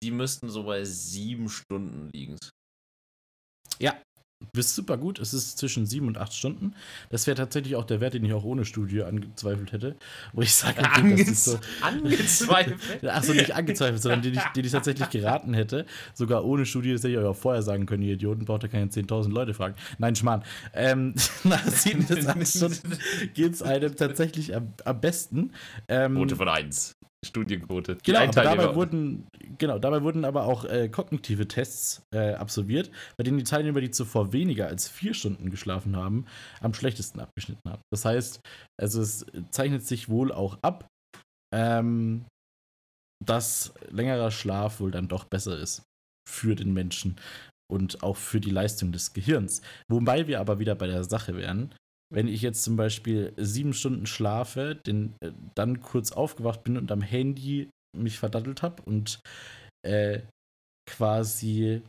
die 0.04 0.12
müssten 0.12 0.50
so 0.50 0.63
bei 0.63 0.84
sieben 0.84 1.50
Stunden 1.50 2.10
liegen. 2.13 2.38
Ja, 3.80 4.00
bist 4.54 4.75
super 4.75 4.98
gut. 4.98 5.20
Es 5.20 5.34
ist 5.34 5.58
zwischen 5.58 5.86
sieben 5.86 6.08
und 6.08 6.18
acht 6.18 6.34
Stunden. 6.34 6.74
Das 7.10 7.28
wäre 7.28 7.36
tatsächlich 7.36 7.75
auch 7.75 7.86
der 7.86 8.02
Wert, 8.02 8.14
den 8.14 8.25
ich 8.25 8.34
auch 8.34 8.44
ohne 8.44 8.66
Studie 8.66 9.04
angezweifelt 9.04 9.72
hätte. 9.72 9.96
Wo 10.34 10.42
ich 10.42 10.54
sage, 10.54 10.80
okay, 10.80 11.02
Ange 11.02 11.16
das 11.18 11.28
ist 11.28 11.46
so. 11.46 11.60
angezweifelt. 11.82 13.06
Achso, 13.06 13.34
nicht 13.34 13.54
angezweifelt, 13.54 14.02
sondern 14.02 14.22
den 14.22 14.34
ich, 14.34 14.44
den 14.56 14.66
ich 14.66 14.72
tatsächlich 14.72 15.10
geraten 15.10 15.54
hätte. 15.54 15.86
Sogar 16.14 16.46
ohne 16.46 16.66
Studie, 16.66 16.94
das 16.94 17.02
hätte 17.04 17.14
ich 17.14 17.18
euch 17.18 17.25
auch 17.25 17.36
vorher 17.36 17.62
sagen 17.62 17.86
können, 17.86 18.04
ihr 18.04 18.14
Idioten, 18.14 18.46
braucht 18.46 18.64
ihr 18.64 18.70
keine 18.70 18.88
10.000 18.88 19.30
Leute 19.30 19.54
fragen. 19.54 19.75
Nein, 19.98 20.16
Schmarrn. 20.16 20.44
Ähm, 20.74 21.14
nach 21.44 21.66
sieben 21.68 22.06
bis 22.06 22.25
acht 22.25 22.48
Stunden 22.48 22.98
geht 23.34 23.54
es 23.54 23.62
einem 23.62 23.96
tatsächlich 23.96 24.56
am, 24.56 24.74
am 24.84 25.02
besten. 25.02 25.52
Ähm, 25.88 26.16
Quote 26.16 26.36
von 26.36 26.50
1. 26.50 26.95
Studienquote. 27.25 27.96
Die 27.96 28.03
Genau, 28.03 28.20
aber 28.20 28.32
dabei 28.32 28.75
wurden, 28.75 29.27
genau, 29.58 29.79
dabei 29.79 30.03
wurden 30.03 30.25
aber 30.25 30.46
auch 30.46 30.65
äh, 30.65 30.89
kognitive 30.89 31.48
Tests 31.48 32.01
äh, 32.13 32.34
absolviert, 32.34 32.91
bei 33.17 33.24
denen 33.24 33.38
die 33.38 33.44
Teilnehmer, 33.44 33.82
die 33.82 33.91
zuvor 33.91 34.34
weniger 34.34 34.67
als 34.67 34.88
vier 34.88 35.13
Stunden 35.13 35.50
geschlafen 35.50 35.96
haben, 35.96 36.25
am 36.62 36.74
schlechtesten 36.74 37.20
abgeschnitten 37.20 37.70
haben. 37.70 37.82
Das 37.91 38.05
heißt, 38.05 38.39
also 38.79 39.01
es 39.01 39.25
zeichnet 39.51 39.86
sich 39.86 40.10
wohl 40.10 40.32
auch 40.32 40.58
ab, 40.62 40.88
ähm, 41.53 42.25
dass 43.24 43.74
längerer 43.89 44.32
Schlaf 44.32 44.79
wohl 44.79 44.91
dann 44.91 45.08
doch 45.08 45.25
besser 45.25 45.58
ist 45.58 45.84
für 46.29 46.55
den 46.55 46.74
Menschen 46.74 47.17
und 47.72 48.03
auch 48.03 48.17
für 48.17 48.39
die 48.39 48.51
Leistung 48.51 48.91
des 48.91 49.13
Gehirns. 49.13 49.62
Wobei 49.89 50.27
wir 50.27 50.39
aber 50.39 50.60
wieder 50.60 50.75
bei 50.75 50.88
der 50.88 51.03
Sache 51.03 51.36
wären, 51.36 51.74
wenn 52.14 52.28
ich 52.28 52.42
jetzt 52.42 52.64
zum 52.64 52.76
Beispiel 52.76 53.34
sieben 53.38 53.74
Stunden 53.74 54.06
schlafe, 54.06 54.76
den, 54.76 55.16
äh, 55.22 55.32
dann 55.56 55.82
kurz 55.82 56.12
aufgewacht 56.12 56.64
bin 56.64 56.78
und 56.78 56.92
am 56.92 57.02
Handy 57.02 57.70
mich 57.98 58.20
verdattelt 58.20 58.62
habe 58.62 58.82
und 58.84 59.20
äh, 59.84 60.22
quasi 60.90 61.82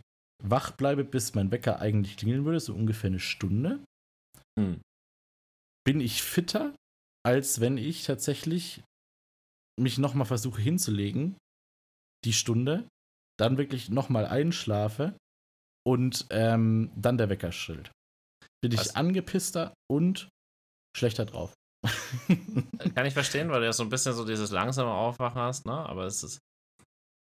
wach 0.42 0.70
bleibe, 0.73 1.04
bis 1.04 1.35
mein 1.35 1.50
Wecker 1.50 1.80
eigentlich 1.80 2.16
klingeln 2.16 2.44
würde, 2.44 2.61
so 2.61 2.75
ungefähr 2.75 3.08
eine 3.08 3.20
Stunde, 3.20 3.80
Hm. 4.58 4.80
bin 5.85 6.00
ich 6.00 6.23
fitter, 6.23 6.75
als 7.25 7.61
wenn 7.61 7.76
ich 7.76 8.04
tatsächlich 8.04 8.82
mich 9.78 9.99
nochmal 9.99 10.26
versuche 10.26 10.61
hinzulegen, 10.61 11.37
die 12.25 12.32
Stunde, 12.32 12.88
dann 13.38 13.58
wirklich 13.58 13.90
nochmal 13.90 14.25
einschlafe 14.25 15.14
und 15.87 16.26
ähm, 16.30 16.90
dann 16.96 17.18
der 17.18 17.28
Wecker 17.28 17.52
schrillt. 17.52 17.92
Bin 18.62 18.72
ich 18.72 18.80
Was? 18.80 18.96
angepisster 18.96 19.75
und 19.90 20.28
schlechter 20.96 21.25
drauf. 21.26 21.52
Kann 22.94 23.06
ich 23.06 23.14
verstehen, 23.14 23.50
weil 23.50 23.60
du 23.60 23.66
ja 23.66 23.72
so 23.72 23.82
ein 23.82 23.88
bisschen 23.88 24.14
so 24.14 24.25
dieses 24.25 24.50
langsame 24.50 24.90
Aufwachen 24.90 25.40
hast, 25.40 25.66
ne? 25.66 25.75
Aber 25.75 26.04
es 26.04 26.22
ist 26.22 26.38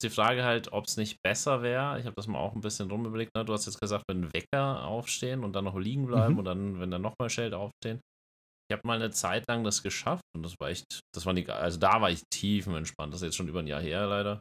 die 0.03 0.11
Frage 0.11 0.45
halt, 0.45 0.73
ob 0.73 0.87
es 0.87 0.97
nicht 0.97 1.19
besser 1.25 1.63
wäre. 1.63 1.99
Ich 1.99 2.07
habe 2.07 2.15
das 2.17 2.27
mal 2.29 2.39
auch 2.39 2.55
ein 2.55 2.61
bisschen 2.61 2.89
drum 2.89 3.05
überlegt, 3.05 3.35
ne? 3.37 3.45
Du 3.45 3.53
hast 3.53 3.67
jetzt 3.67 3.81
gesagt, 3.81 4.05
wenn 4.09 4.33
Wecker 4.33 4.85
aufstehen 4.85 5.45
und 5.45 5.53
dann 5.55 5.65
noch 5.65 5.77
liegen 5.77 6.07
bleiben 6.07 6.35
Mhm. 6.35 6.39
und 6.39 6.45
dann, 6.45 6.81
wenn 6.81 6.91
dann 6.91 7.03
nochmal 7.03 7.31
schellt, 7.31 7.55
aufstehen. 7.55 8.01
Ich 8.71 8.77
habe 8.77 8.87
mal 8.87 8.97
eine 8.97 9.11
Zeit 9.11 9.45
lang 9.49 9.65
das 9.65 9.83
geschafft 9.83 10.23
und 10.37 10.43
das 10.43 10.55
war 10.61 10.69
echt, 10.71 11.01
das 11.15 11.25
war 11.27 11.33
nicht, 11.33 11.49
also 11.51 11.79
da 11.79 12.01
war 12.01 12.11
ich 12.11 12.23
tiefenentspannt. 12.33 13.13
Das 13.13 13.23
ist 13.23 13.27
jetzt 13.27 13.37
schon 13.37 13.49
über 13.49 13.61
ein 13.61 13.67
Jahr 13.67 13.81
her, 13.81 14.07
leider. 14.07 14.41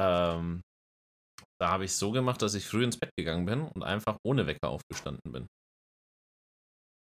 Ähm, 0.00 0.60
da 1.60 1.70
habe 1.70 1.84
ich 1.84 1.92
so 1.92 2.10
gemacht, 2.10 2.40
dass 2.42 2.54
ich 2.54 2.66
früh 2.66 2.84
ins 2.84 2.98
Bett 2.98 3.10
gegangen 3.18 3.44
bin 3.44 3.62
und 3.62 3.82
einfach 3.82 4.16
ohne 4.26 4.46
Wecker 4.46 4.68
aufgestanden 4.70 5.30
bin. 5.32 5.46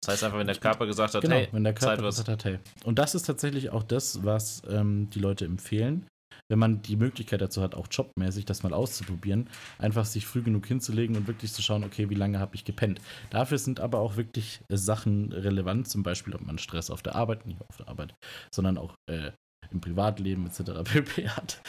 Das 0.03 0.15
heißt 0.15 0.25
einfach, 0.25 0.39
wenn 0.39 0.47
der 0.47 0.57
Körper 0.57 0.87
gesagt 0.87 1.15
hat, 1.15 1.23
Genau, 1.23 1.37
hey, 1.37 1.49
wenn 1.53 1.65
der 1.65 1.75
Zeit 1.77 1.89
Körper 1.91 2.03
wird's. 2.05 2.19
gesagt 2.19 2.45
hat, 2.45 2.45
hey. 2.45 2.59
Und 2.85 2.99
das 2.99 3.15
ist 3.15 3.25
tatsächlich 3.25 3.71
auch 3.71 3.83
das, 3.83 4.25
was 4.25 4.63
ähm, 4.69 5.11
die 5.11 5.19
Leute 5.19 5.45
empfehlen, 5.45 6.07
wenn 6.51 6.59
man 6.59 6.81
die 6.83 6.97
Möglichkeit 6.97 7.41
dazu 7.41 7.61
hat, 7.63 7.75
auch 7.75 7.89
jobmäßig 7.91 8.45
das 8.47 8.63
mal 8.63 8.73
auszuprobieren, 8.73 9.51
einfach 9.79 10.05
sich 10.07 10.25
früh 10.27 10.43
genug 10.43 10.67
hinzulegen 10.67 11.17
und 11.17 11.27
wirklich 11.27 11.53
zu 11.53 11.63
schauen, 11.63 11.85
okay, 11.85 12.09
wie 12.11 12.15
lange 12.15 12.39
habe 12.39 12.55
ich 12.55 12.65
gepennt. 12.65 13.01
Dafür 13.31 13.59
sind 13.59 13.81
aber 13.81 13.99
auch 13.99 14.17
wirklich 14.17 14.61
äh, 14.71 14.77
Sachen 14.77 15.33
relevant, 15.33 15.89
zum 15.89 16.03
Beispiel, 16.05 16.35
ob 16.35 16.43
man 16.43 16.59
Stress 16.59 16.91
auf 16.91 17.03
der 17.03 17.15
Arbeit, 17.17 17.45
nicht 17.47 17.61
auf 17.69 17.77
der 17.77 17.89
Arbeit, 17.89 18.15
sondern 18.55 18.79
auch 18.79 18.95
äh, 19.11 19.33
im 19.71 19.81
Privatleben 19.83 20.47
etc. 20.47 20.71
pp. 20.85 21.29
hat. 21.29 21.61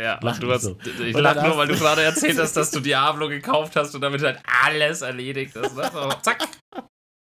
Ja, 0.00 0.18
Lach 0.22 0.36
und 0.36 0.42
du 0.44 0.52
hast, 0.52 0.62
so. 0.62 0.78
ich 1.04 1.14
Und 1.14 1.20
lach 1.22 1.34
dann 1.34 1.42
nur, 1.42 1.50
hast 1.52 1.58
weil 1.58 1.66
du 1.68 1.74
du- 1.74 1.80
gerade 1.80 2.02
erzählt 2.02 2.38
hast, 2.38 2.56
dass 2.56 2.70
du 2.70 2.80
Diablo 2.80 3.28
gekauft 3.28 3.76
hast 3.76 3.94
und 3.94 4.00
damit 4.00 4.22
halt 4.22 4.38
alles 4.64 5.02
erledigt 5.02 5.54
ist. 5.56 5.76
Ne? 5.76 5.90
So, 5.92 6.08
zack. 6.22 6.48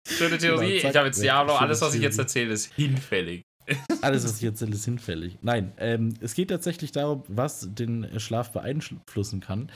Schöne 0.06 0.38
Theorie. 0.38 0.78
Genau, 0.78 0.90
ich 0.90 0.96
habe 0.96 1.06
jetzt 1.06 1.22
Schöne 1.22 1.60
alles, 1.60 1.80
was 1.80 1.94
ich 1.94 2.02
jetzt 2.02 2.18
erzähle, 2.18 2.52
ist 2.52 2.72
hinfällig. 2.74 3.42
Alles, 4.02 4.24
was 4.24 4.36
ich 4.36 4.44
erzähle, 4.44 4.72
ist 4.72 4.84
hinfällig. 4.84 5.38
Nein, 5.40 5.72
ähm, 5.78 6.14
es 6.20 6.34
geht 6.34 6.50
tatsächlich 6.50 6.92
darum, 6.92 7.22
was 7.28 7.66
den 7.74 8.20
Schlaf 8.20 8.52
beeinflussen 8.52 9.40
kann. 9.40 9.70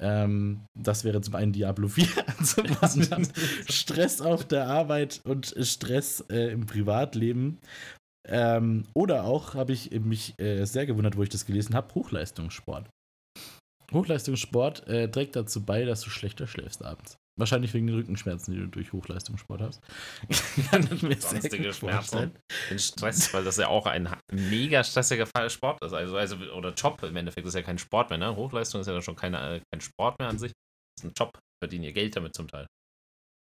Ähm, 0.00 0.64
das 0.74 1.04
wäre 1.04 1.20
zum 1.20 1.34
einen 1.34 1.52
Diablo 1.52 1.88
4, 1.88 2.06
zum 2.44 2.66
anderen 2.80 3.28
Stress 3.68 4.20
auf 4.20 4.44
der 4.44 4.68
Arbeit 4.68 5.20
und 5.24 5.54
Stress 5.60 6.24
äh, 6.30 6.52
im 6.52 6.66
Privatleben. 6.66 7.58
Ähm, 8.28 8.84
oder 8.94 9.24
auch 9.24 9.54
habe 9.54 9.72
ich 9.72 9.90
mich 9.92 10.34
äh, 10.40 10.64
sehr 10.64 10.86
gewundert, 10.86 11.16
wo 11.16 11.22
ich 11.22 11.28
das 11.28 11.46
gelesen 11.46 11.74
habe, 11.74 11.94
Hochleistungssport. 11.94 12.88
Hochleistungssport 13.92 14.88
äh, 14.88 15.08
trägt 15.08 15.36
dazu 15.36 15.64
bei, 15.64 15.84
dass 15.84 16.00
du 16.00 16.10
schlechter 16.10 16.46
schläfst 16.46 16.84
abends. 16.84 17.16
Wahrscheinlich 17.38 17.74
wegen 17.74 17.86
den 17.86 17.96
Rückenschmerzen, 17.96 18.54
die 18.54 18.60
du 18.60 18.68
durch 18.68 18.92
Hochleistungssport 18.94 19.60
hast. 19.60 19.82
Kann 20.70 20.88
mir 21.02 21.20
Sonstige 21.20 21.72
Schmerzen. 21.72 22.32
Den 22.70 22.78
Stress, 22.78 23.34
weil 23.34 23.44
das 23.44 23.58
ja 23.58 23.68
auch 23.68 23.84
ein 23.86 24.08
mega 24.32 24.82
stressiger 24.82 25.26
Fall 25.26 25.50
Sport 25.50 25.84
ist. 25.84 25.92
Also, 25.92 26.16
also, 26.16 26.36
oder 26.54 26.72
Job 26.72 27.02
im 27.02 27.14
Endeffekt 27.14 27.46
ist 27.46 27.54
ja 27.54 27.62
kein 27.62 27.78
Sport 27.78 28.08
mehr. 28.08 28.18
Ne? 28.18 28.34
Hochleistung 28.34 28.80
ist 28.80 28.86
ja 28.86 28.94
dann 28.94 29.02
schon 29.02 29.16
keine, 29.16 29.56
äh, 29.56 29.60
kein 29.70 29.82
Sport 29.82 30.18
mehr 30.18 30.28
an 30.28 30.38
sich. 30.38 30.52
Das 30.96 31.04
ist 31.04 31.10
ein 31.10 31.14
Job, 31.14 31.38
verdienen 31.62 31.84
ihr 31.84 31.92
Geld 31.92 32.16
damit 32.16 32.34
zum 32.34 32.48
Teil. 32.48 32.66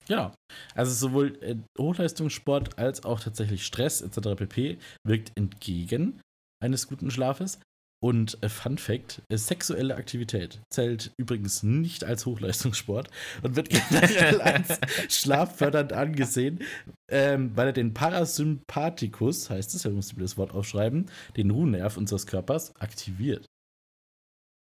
Genau. 0.08 0.34
Also 0.74 0.94
sowohl 0.94 1.38
äh, 1.44 1.56
Hochleistungssport 1.78 2.80
als 2.80 3.06
auch 3.06 3.20
tatsächlich 3.20 3.66
Stress 3.66 4.02
etc. 4.02 4.36
pp. 4.36 4.80
wirkt 5.06 5.32
entgegen 5.36 6.22
eines 6.64 6.88
guten 6.88 7.12
Schlafes. 7.12 7.60
Und 8.06 8.38
äh, 8.44 8.50
Fun 8.50 8.78
Fact: 8.78 9.24
äh, 9.30 9.38
sexuelle 9.38 9.96
Aktivität 9.96 10.62
zählt 10.72 11.12
übrigens 11.18 11.64
nicht 11.64 12.04
als 12.04 12.28
Hochleistungssport 12.28 13.10
und 13.42 13.56
wird 13.56 13.70
generell 13.70 14.42
als 14.44 14.80
schlaffördernd 15.10 15.92
angesehen, 15.92 16.60
ähm, 17.12 17.58
weil 17.58 17.70
er 17.70 17.74
den 17.74 17.96
Parasympathikus, 17.96 19.50
heißt 19.50 19.74
es, 19.74 19.86
ja, 19.86 19.90
musst 19.90 20.12
du 20.12 20.18
das 20.18 20.38
Wort 20.38 20.54
aufschreiben, 20.54 21.08
den 21.36 21.50
Ruhenerv 21.50 21.98
unseres 21.98 22.28
Körpers 22.28 22.76
aktiviert. 22.76 23.48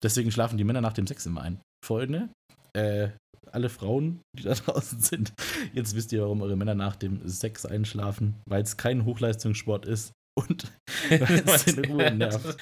Deswegen 0.01 0.31
schlafen 0.31 0.57
die 0.57 0.63
Männer 0.63 0.79
nach 0.79 0.93
dem 0.93 1.05
Sex 1.05 1.25
immer 1.25 1.41
ein. 1.41 1.59
Freunde, 1.85 2.29
äh, 2.71 3.09
alle 3.51 3.67
Frauen, 3.67 4.21
die 4.39 4.43
da 4.43 4.53
draußen 4.53 5.01
sind, 5.01 5.33
jetzt 5.73 5.93
wisst 5.93 6.13
ihr, 6.13 6.21
warum 6.21 6.41
eure 6.41 6.55
Männer 6.55 6.75
nach 6.75 6.95
dem 6.95 7.27
Sex 7.27 7.65
einschlafen, 7.65 8.35
weil 8.47 8.63
es 8.63 8.77
kein 8.77 9.03
Hochleistungssport 9.03 9.85
ist 9.85 10.13
und 10.37 10.71
weil 11.09 11.43
es 11.49 11.65
den 11.65 11.85
Ruhenerv 11.85 12.57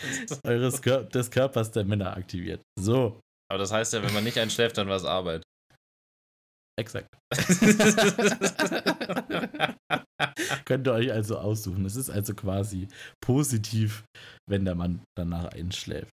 eures 0.46 0.82
Kör 0.82 1.04
des 1.04 1.32
Körpers 1.32 1.72
der 1.72 1.84
Männer 1.86 2.16
aktiviert. 2.16 2.62
So, 2.80 3.20
Aber 3.52 3.60
das 3.60 3.72
heißt 3.72 3.94
ja, 3.94 4.04
wenn 4.04 4.14
man 4.14 4.24
nicht 4.24 4.38
einschläft, 4.38 4.78
dann 4.78 4.88
war 4.88 4.98
es 4.98 5.06
Arbeit. 5.06 5.44
exakt. 6.80 7.08
Könnt 10.66 10.88
ihr 10.88 10.94
euch 10.94 11.12
also 11.12 11.38
aussuchen. 11.38 11.86
Es 11.86 11.96
ist 11.96 12.10
also 12.10 12.34
quasi 12.34 12.88
positiv, 13.22 14.04
wenn 14.50 14.66
der 14.66 14.76
Mann 14.76 15.02
danach 15.18 15.46
einschläft. 15.54 16.12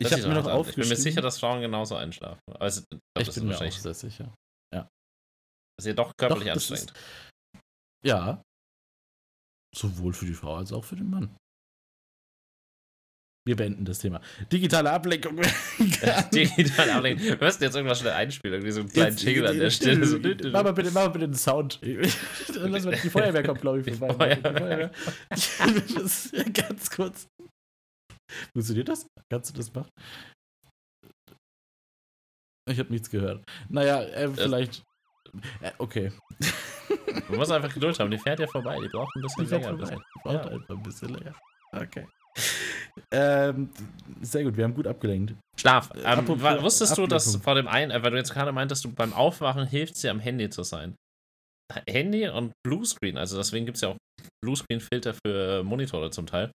Ich 0.00 0.04
Hört 0.10 0.14
sich 0.14 0.24
habe 0.24 0.34
mir 0.34 0.40
noch 0.42 0.48
an. 0.48 0.60
Ich 0.60 0.66
bin 0.76 0.86
mir 0.86 0.90
aufgeschrieben. 0.90 0.96
sicher, 0.96 1.20
dass 1.22 1.40
Frauen 1.40 1.60
genauso 1.60 1.96
einschlafen. 1.96 2.38
Also, 2.58 2.82
ich, 2.82 2.86
glaub, 2.88 3.00
ich 3.20 3.26
das 3.26 3.34
bin 3.34 3.50
ist 3.50 3.60
mir 3.60 3.66
auch 3.66 3.72
sehr 3.72 3.94
sicher. 3.94 4.32
das 4.72 5.84
ist 5.84 5.86
ja 5.86 5.92
doch 5.94 6.12
körperlich 6.16 6.48
Doch, 6.48 6.54
das 6.54 6.70
anstrengend. 6.70 6.92
Ja. 8.04 8.42
Sowohl 9.76 10.12
für 10.12 10.26
die 10.26 10.34
Frau 10.34 10.56
als 10.56 10.72
auch 10.72 10.84
für 10.84 10.96
den 10.96 11.10
Mann. 11.10 11.36
Wir 13.46 13.56
beenden 13.56 13.86
das 13.86 13.98
Thema. 14.00 14.20
Digitale 14.52 14.90
Ablenkung. 14.90 15.36
Digital 16.34 16.90
ablenken. 16.90 17.24
Wir 17.24 17.38
müssen 17.38 17.62
jetzt 17.62 17.74
irgendwas 17.76 18.00
schnell 18.00 18.12
einspielen, 18.12 18.54
irgendwie 18.56 18.72
so 18.72 18.80
einen 18.80 18.90
kleinen 18.90 19.10
Jetzt- 19.12 19.22
Jingle 19.22 19.46
an 19.46 19.58
der 19.58 19.70
Stelle. 19.70 20.04
So. 20.06 20.18
Mach 20.50 20.64
mal 20.64 20.72
bitte, 20.72 20.90
mach 20.90 21.04
mal 21.04 21.08
bitte 21.08 21.28
den 21.28 21.34
Sound. 21.34 21.80
Lass 21.82 22.84
mal, 22.84 22.98
die 23.02 23.08
Feuerwehr 23.10 23.42
kommt, 23.42 23.62
glaube 23.62 23.80
ich, 23.80 23.96
vorbei. 23.96 24.36
Feuerwehr. 24.36 24.90
Das, 25.30 26.30
ganz 26.52 26.90
kurz. 26.90 27.26
Funktioniert 28.52 28.88
das? 28.88 29.06
Kannst 29.30 29.50
du 29.50 29.54
das 29.56 29.72
machen? 29.72 29.90
Ich 32.70 32.78
habe 32.78 32.90
nichts 32.92 33.08
gehört. 33.08 33.42
Naja, 33.70 34.02
äh, 34.02 34.28
vielleicht. 34.28 34.82
Äh, 35.60 35.70
okay. 35.78 36.12
Man 37.28 37.38
muss 37.38 37.50
einfach 37.50 37.72
Geduld 37.72 37.98
haben. 37.98 38.10
Die 38.10 38.18
fährt 38.18 38.38
ja 38.40 38.46
vorbei. 38.46 38.78
Die 38.82 38.88
braucht 38.88 39.14
ein 39.16 39.22
bisschen 39.22 39.44
Die 39.44 39.50
länger. 39.50 39.68
vorbei. 39.68 39.80
Bisschen. 39.82 39.98
Die 40.14 40.18
braucht 40.22 40.34
Ja. 40.44 40.50
einfach 40.50 40.74
ein 40.76 40.82
bisschen 40.82 41.08
länger. 41.14 41.34
Okay. 41.72 42.06
Ähm, 43.12 43.70
sehr 44.22 44.44
gut, 44.44 44.56
wir 44.56 44.64
haben 44.64 44.74
gut 44.74 44.86
abgelenkt. 44.86 45.34
Schlaf. 45.58 45.90
Äh, 45.94 45.98
Ähm, 46.00 46.06
apropos 46.06 46.42
wa- 46.42 46.62
wusstest 46.62 46.96
du, 46.98 47.06
dass 47.06 47.26
Ablenkung. 47.28 47.42
vor 47.44 47.54
dem 47.54 47.68
einen, 47.68 47.90
äh, 47.90 48.02
weil 48.02 48.10
du 48.10 48.16
jetzt 48.16 48.32
gerade 48.32 48.52
meintest, 48.52 48.84
du 48.84 48.92
beim 48.92 49.12
Aufwachen 49.12 49.66
hilft 49.66 49.94
es 49.94 50.00
dir 50.02 50.10
am 50.10 50.20
Handy 50.20 50.48
zu 50.50 50.62
sein. 50.62 50.94
Handy 51.88 52.28
und 52.28 52.52
Bluescreen, 52.66 53.18
also 53.18 53.36
deswegen 53.36 53.66
gibt 53.66 53.76
es 53.76 53.82
ja 53.82 53.90
auch 53.90 53.96
Bluescreen-Filter 54.42 55.14
für 55.26 55.62
Monitore 55.64 56.10
zum 56.10 56.26
Teil. 56.26 56.50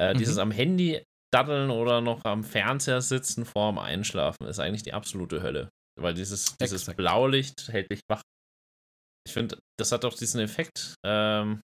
Äh, 0.00 0.14
Mhm. 0.14 0.18
Dieses 0.18 0.38
am 0.38 0.50
Handy 0.52 1.02
daddeln 1.34 1.70
oder 1.70 2.00
noch 2.00 2.24
am 2.24 2.44
Fernseher 2.44 3.00
sitzen 3.00 3.44
vorm 3.44 3.78
Einschlafen 3.78 4.46
ist 4.46 4.60
eigentlich 4.60 4.82
die 4.82 4.92
absolute 4.92 5.42
Hölle. 5.42 5.68
Weil 6.00 6.14
dieses, 6.14 6.56
dieses 6.56 6.86
Blaulicht 6.86 7.68
hält 7.68 7.90
dich 7.90 8.00
wach. 8.08 8.22
Ich 9.26 9.32
finde, 9.32 9.58
das 9.78 9.92
hat 9.92 10.04
auch 10.04 10.14
diesen 10.14 10.40
Effekt, 10.40 10.94
ähm, 11.04 11.60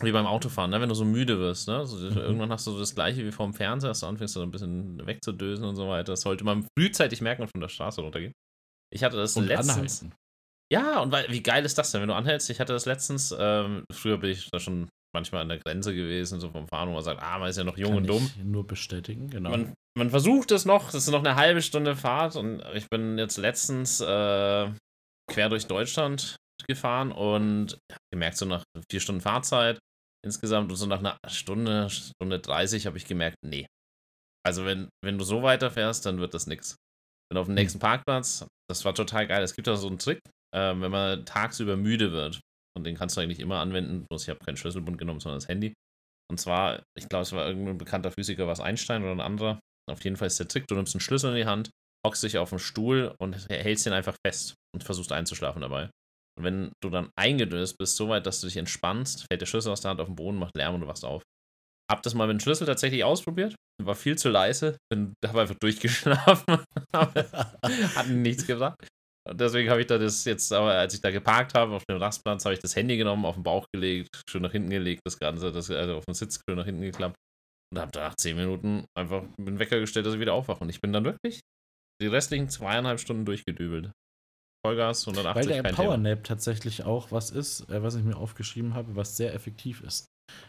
wie 0.00 0.12
beim 0.12 0.26
Autofahren, 0.26 0.70
ne? 0.70 0.80
wenn 0.80 0.88
du 0.88 0.94
so 0.94 1.04
müde 1.04 1.38
wirst. 1.38 1.66
Ne? 1.66 1.84
So, 1.86 1.96
mhm. 1.96 2.16
Irgendwann 2.16 2.52
hast 2.52 2.66
du 2.66 2.78
das 2.78 2.94
gleiche 2.94 3.24
wie 3.24 3.32
vorm 3.32 3.54
Fernseher, 3.54 3.88
dass 3.88 4.00
du 4.00 4.06
anfängst, 4.06 4.34
so 4.34 4.42
ein 4.42 4.50
bisschen 4.50 5.04
wegzudösen 5.04 5.64
und 5.64 5.76
so 5.76 5.88
weiter. 5.88 6.12
Das 6.12 6.20
sollte 6.20 6.44
man 6.44 6.66
frühzeitig 6.78 7.20
merken 7.20 7.42
und 7.42 7.50
von 7.50 7.60
der 7.60 7.68
Straße 7.68 8.00
runtergehen. 8.00 8.32
Ich 8.94 9.02
hatte 9.02 9.16
das 9.16 9.36
und 9.36 9.46
letztens. 9.46 10.02
Anhalten. 10.02 10.14
Ja, 10.72 11.00
und 11.00 11.12
weil, 11.12 11.30
wie 11.30 11.42
geil 11.42 11.64
ist 11.64 11.78
das 11.78 11.90
denn, 11.90 12.02
wenn 12.02 12.08
du 12.08 12.14
anhältst? 12.14 12.50
Ich 12.50 12.60
hatte 12.60 12.74
das 12.74 12.86
letztens, 12.86 13.34
ähm, 13.38 13.84
früher 13.90 14.18
bin 14.18 14.30
ich 14.30 14.50
da 14.50 14.60
schon 14.60 14.88
manchmal 15.14 15.42
an 15.42 15.48
der 15.48 15.58
Grenze 15.58 15.94
gewesen, 15.94 16.40
so 16.40 16.50
vom 16.50 16.68
Fahren, 16.68 16.90
wo 16.90 16.94
man 16.94 17.02
sagt, 17.02 17.22
ah, 17.22 17.38
man 17.38 17.48
ist 17.48 17.56
ja 17.56 17.64
noch 17.64 17.78
jung 17.78 17.94
Kann 17.94 17.98
und 17.98 18.06
dumm. 18.06 18.30
nur 18.44 18.66
bestätigen, 18.66 19.30
genau. 19.30 19.50
Man, 19.50 19.72
man 19.98 20.10
versucht 20.10 20.50
es 20.52 20.64
noch, 20.64 20.86
das 20.86 21.04
ist 21.04 21.10
noch 21.10 21.24
eine 21.24 21.36
halbe 21.36 21.60
Stunde 21.60 21.96
Fahrt 21.96 22.36
und 22.36 22.62
ich 22.74 22.88
bin 22.88 23.18
jetzt 23.18 23.36
letztens 23.36 24.00
äh, 24.00 24.70
quer 25.30 25.48
durch 25.48 25.66
Deutschland 25.66 26.36
gefahren 26.66 27.12
und 27.12 27.78
gemerkt, 28.12 28.36
so 28.36 28.46
nach 28.46 28.64
vier 28.90 29.00
Stunden 29.00 29.20
Fahrzeit 29.20 29.78
insgesamt 30.24 30.70
und 30.70 30.76
so 30.76 30.86
nach 30.86 31.00
einer 31.00 31.18
Stunde, 31.28 31.90
Stunde 31.90 32.38
30 32.40 32.86
habe 32.86 32.96
ich 32.96 33.06
gemerkt, 33.06 33.36
nee. 33.44 33.66
Also 34.46 34.64
wenn, 34.64 34.88
wenn 35.04 35.18
du 35.18 35.24
so 35.24 35.42
weiterfährst, 35.42 36.06
dann 36.06 36.18
wird 36.18 36.32
das 36.34 36.46
nichts. 36.46 36.76
Bin 37.30 37.38
auf 37.38 37.46
dem 37.46 37.50
hm. 37.50 37.56
nächsten 37.56 37.78
Parkplatz, 37.78 38.46
das 38.70 38.84
war 38.84 38.94
total 38.94 39.26
geil. 39.26 39.42
Es 39.42 39.54
gibt 39.54 39.66
da 39.66 39.76
so 39.76 39.88
einen 39.88 39.98
Trick, 39.98 40.20
äh, 40.54 40.74
wenn 40.74 40.90
man 40.90 41.26
tagsüber 41.26 41.76
müde 41.76 42.12
wird. 42.12 42.40
Und 42.76 42.84
den 42.84 42.96
kannst 42.96 43.16
du 43.16 43.20
eigentlich 43.20 43.40
immer 43.40 43.58
anwenden. 43.58 44.06
Bloß 44.08 44.22
ich 44.22 44.28
habe 44.28 44.44
keinen 44.44 44.56
Schlüsselbund 44.56 44.98
genommen, 44.98 45.20
sondern 45.20 45.40
das 45.40 45.48
Handy. 45.48 45.74
Und 46.30 46.38
zwar, 46.38 46.82
ich 46.96 47.08
glaube, 47.08 47.22
es 47.22 47.32
war 47.32 47.46
irgendein 47.46 47.78
bekannter 47.78 48.12
Physiker, 48.12 48.46
was 48.46 48.60
Einstein 48.60 49.02
oder 49.02 49.12
ein 49.12 49.20
anderer. 49.20 49.58
Auf 49.90 50.04
jeden 50.04 50.16
Fall 50.16 50.26
ist 50.26 50.38
der 50.38 50.48
Trick, 50.48 50.66
du 50.66 50.74
nimmst 50.74 50.94
einen 50.94 51.00
Schlüssel 51.00 51.30
in 51.30 51.36
die 51.36 51.46
Hand, 51.46 51.70
hockst 52.06 52.22
dich 52.22 52.38
auf 52.38 52.50
den 52.50 52.58
Stuhl 52.58 53.14
und 53.20 53.48
hältst 53.48 53.86
den 53.86 53.92
einfach 53.92 54.16
fest 54.26 54.54
und 54.74 54.84
versuchst 54.84 55.12
einzuschlafen 55.12 55.62
dabei. 55.62 55.90
Und 56.38 56.44
wenn 56.44 56.72
du 56.82 56.90
dann 56.90 57.10
eingedöst 57.18 57.76
bist, 57.78 57.96
so 57.96 58.08
weit, 58.08 58.26
dass 58.26 58.40
du 58.40 58.46
dich 58.46 58.56
entspannst, 58.56 59.26
fällt 59.30 59.40
der 59.40 59.46
Schlüssel 59.46 59.72
aus 59.72 59.80
der 59.80 59.90
Hand 59.90 60.00
auf 60.00 60.06
den 60.06 60.14
Boden, 60.14 60.38
macht 60.38 60.56
Lärm 60.56 60.76
und 60.76 60.82
du 60.82 60.86
wachst 60.86 61.04
auf. 61.04 61.22
Hab 61.90 62.02
das 62.02 62.14
mal 62.14 62.26
mit 62.26 62.34
dem 62.34 62.40
Schlüssel 62.40 62.66
tatsächlich 62.66 63.02
ausprobiert. 63.02 63.54
War 63.82 63.94
viel 63.94 64.16
zu 64.16 64.28
leise. 64.28 64.76
Bin, 64.92 65.14
habe 65.26 65.40
einfach 65.40 65.56
durchgeschlafen. 65.60 66.64
Hat 66.92 68.08
nichts 68.08 68.46
gesagt. 68.46 68.86
Und 69.28 69.40
deswegen 69.40 69.68
habe 69.70 69.80
ich 69.80 69.86
da 69.86 69.98
das 69.98 70.24
jetzt, 70.24 70.52
aber 70.52 70.72
als 70.72 70.94
ich 70.94 71.00
da 71.00 71.10
geparkt 71.10 71.54
habe 71.54 71.74
auf 71.74 71.84
dem 71.88 71.98
Rastplatz, 71.98 72.44
habe 72.44 72.54
ich 72.54 72.60
das 72.60 72.76
Handy 72.76 72.96
genommen, 72.96 73.26
auf 73.26 73.34
den 73.34 73.42
Bauch 73.42 73.66
gelegt, 73.74 74.22
schön 74.28 74.42
nach 74.42 74.52
hinten 74.52 74.70
gelegt, 74.70 75.02
das 75.04 75.18
Ganze, 75.18 75.52
das, 75.52 75.70
also 75.70 75.96
auf 75.96 76.04
den 76.06 76.14
Sitz 76.14 76.40
schön 76.48 76.56
nach 76.56 76.64
hinten 76.64 76.82
geklappt. 76.82 77.16
Und 77.70 77.80
habe 77.80 77.92
da 77.92 78.08
nach 78.08 78.14
10 78.14 78.36
Minuten 78.36 78.86
einfach 78.94 79.24
dem 79.36 79.58
Wecker 79.58 79.78
gestellt, 79.78 80.06
dass 80.06 80.14
ich 80.14 80.20
wieder 80.20 80.34
aufwache. 80.34 80.60
Und 80.60 80.70
ich 80.70 80.80
bin 80.80 80.92
dann 80.92 81.04
wirklich 81.04 81.40
die 82.00 82.06
restlichen 82.06 82.48
zweieinhalb 82.48 83.00
Stunden 83.00 83.24
durchgedübelt. 83.24 83.92
Vollgas, 84.64 85.06
180 85.06 85.50
Weil 85.50 85.62
der 85.62 85.70
Powernap 85.72 86.24
tatsächlich 86.24 86.84
auch 86.84 87.12
was 87.12 87.30
ist, 87.30 87.68
äh, 87.70 87.82
was 87.82 87.94
ich 87.94 88.04
mir 88.04 88.16
aufgeschrieben 88.16 88.74
habe, 88.74 88.96
was 88.96 89.16
sehr 89.16 89.34
effektiv 89.34 89.82
ist. 89.82 90.06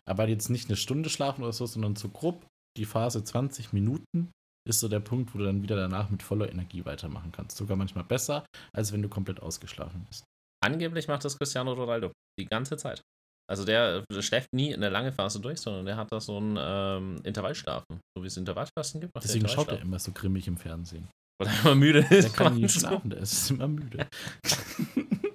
Aber 0.08 0.28
jetzt 0.28 0.50
nicht 0.50 0.68
eine 0.68 0.78
Stunde 0.78 1.10
schlafen 1.10 1.44
oder 1.44 1.54
so, 1.54 1.66
sondern 1.66 1.96
so 1.96 2.10
grob 2.10 2.46
die 2.78 2.86
Phase 2.86 3.24
20 3.24 3.74
Minuten 3.74 4.32
ist 4.68 4.80
so 4.80 4.88
der 4.88 5.00
Punkt, 5.00 5.34
wo 5.34 5.40
du 5.40 5.46
dann 5.46 5.64
wieder 5.64 5.76
danach 5.76 6.10
mit 6.10 6.24
voller 6.24 6.52
Energie 6.52 6.86
weitermachen 6.86 7.32
kannst. 7.32 7.58
Sogar 7.58 7.78
manchmal 7.78 8.04
besser, 8.04 8.46
als 8.74 8.92
wenn 8.92 9.02
du 9.02 9.10
komplett 9.10 9.42
ausgeschlafen 9.42 10.06
bist. 10.08 10.24
Angeblich 10.64 11.08
macht 11.08 11.24
das 11.26 11.38
Cristiano 11.38 11.74
Ronaldo 11.74 12.12
die 12.40 12.46
ganze 12.46 12.78
Zeit. 12.78 13.02
Also 13.50 13.66
der 13.66 14.06
schläft 14.20 14.54
nie 14.54 14.72
in 14.72 14.82
der 14.82 14.92
lange 14.92 15.12
Phase 15.12 15.40
durch, 15.40 15.60
sondern 15.60 15.86
der 15.86 15.98
hat 15.98 16.12
da 16.12 16.20
so 16.20 16.38
einen 16.38 16.56
ähm, 16.60 17.20
Intervallschlafen. 17.24 18.00
So 18.16 18.22
wie 18.24 18.28
es 18.28 18.38
Intervallfasten 18.38 19.02
gibt. 19.02 19.12
Deswegen 19.16 19.48
schaut 19.48 19.70
er 19.70 19.82
immer 19.82 19.98
so 19.98 20.12
grimmig 20.12 20.48
im 20.48 20.58
Fernsehen. 20.58 21.08
Weil 21.42 21.48
er 21.48 21.62
immer 21.62 21.76
müde 21.76 22.00
ist. 22.00 22.26
Der 22.26 22.30
kann 22.30 22.56
nie 22.56 22.70
schlafen, 22.70 23.10
der 23.10 23.22
ist 23.22 23.50
immer 23.50 23.68
müde. 23.68 24.08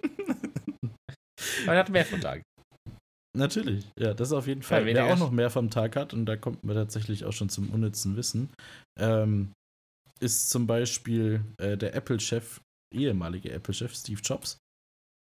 Aber 1.65 1.73
er 1.73 1.79
hat 1.79 1.89
mehr 1.89 2.05
von 2.05 2.21
Tag. 2.21 2.43
Natürlich, 3.37 3.85
ja, 3.99 4.15
das 4.15 4.33
auf 4.33 4.47
jeden 4.47 4.63
Fall. 4.63 4.87
Ja, 4.89 4.95
Wer 4.95 5.13
auch 5.13 5.19
noch 5.19 5.33
mehr 5.33 5.51
vom 5.51 5.69
Tag 5.71 5.97
hat, 5.97 6.15
und 6.15 6.27
da 6.27 6.37
kommt 6.37 6.63
man 6.63 6.77
tatsächlich 6.77 7.25
auch 7.25 7.33
schon 7.33 7.49
zum 7.49 7.71
unnützen 7.71 8.17
Wissen, 8.17 8.51
ähm, 8.97 9.53
ist 10.21 10.51
zum 10.51 10.69
Beispiel 10.69 11.45
äh, 11.59 11.77
der 11.77 11.95
Apple-Chef, 11.97 12.61
ehemalige 12.95 13.51
Apple-Chef 13.51 13.93
Steve 13.93 14.21
Jobs. 14.23 14.59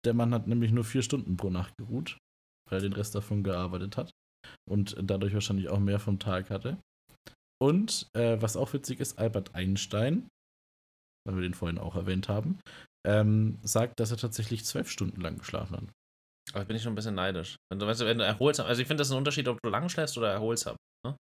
Der 0.05 0.13
Mann 0.13 0.35
hat 0.35 0.47
nämlich 0.47 0.71
nur 0.71 0.85
vier 0.85 1.01
Stunden 1.01 1.39
pro 1.39 1.49
Nacht 1.49 1.73
geruht, 1.79 2.19
weil 2.69 2.79
er 2.79 2.83
den 2.83 2.93
Rest 2.93 3.15
davon 3.15 3.43
gearbeitet 3.43 3.97
hat 3.97 4.11
und 4.69 4.97
dadurch 5.01 5.35
wahrscheinlich 5.35 5.69
auch 5.69 5.79
mehr 5.79 5.99
vom 5.99 6.19
Tag 6.19 6.51
hatte. 6.51 6.79
Und 7.63 8.09
äh, 8.15 8.41
was 8.41 8.57
auch 8.57 8.73
witzig 8.73 9.01
ist, 9.01 9.19
Albert 9.19 9.55
Einstein, 9.55 10.29
weil 11.27 11.37
wir 11.37 11.43
den 11.43 11.55
vorhin 11.55 11.79
auch 11.79 11.97
erwähnt 11.97 12.29
haben, 12.29 12.59
ähm, 13.07 13.59
sagt, 13.63 14.01
dass 14.01 14.11
er 14.11 14.17
tatsächlich 14.17 14.65
zwölf 14.65 14.91
Stunden 14.91 15.21
lang 15.21 15.39
geschlafen 15.39 15.77
hat. 15.77 15.85
Aber 16.53 16.63
ich 16.63 16.69
bin 16.69 16.77
ich 16.77 16.83
schon 16.83 16.93
ein 16.93 16.97
bisschen 16.97 17.15
neidisch. 17.15 17.57
Wenn 17.71 17.79
du, 17.79 17.87
weißt, 17.87 18.01
wenn 18.01 18.19
du 18.19 18.25
erholst, 18.25 18.61
also 18.61 18.81
ich 18.81 18.87
finde 18.87 19.01
das 19.01 19.09
ist 19.09 19.13
ein 19.13 19.19
Unterschied, 19.19 19.49
ob 19.49 19.59
du 19.63 19.71
lang 19.71 19.89
schläfst 19.89 20.19
oder 20.19 20.31
erholst. 20.31 20.67
Ne? 20.67 21.17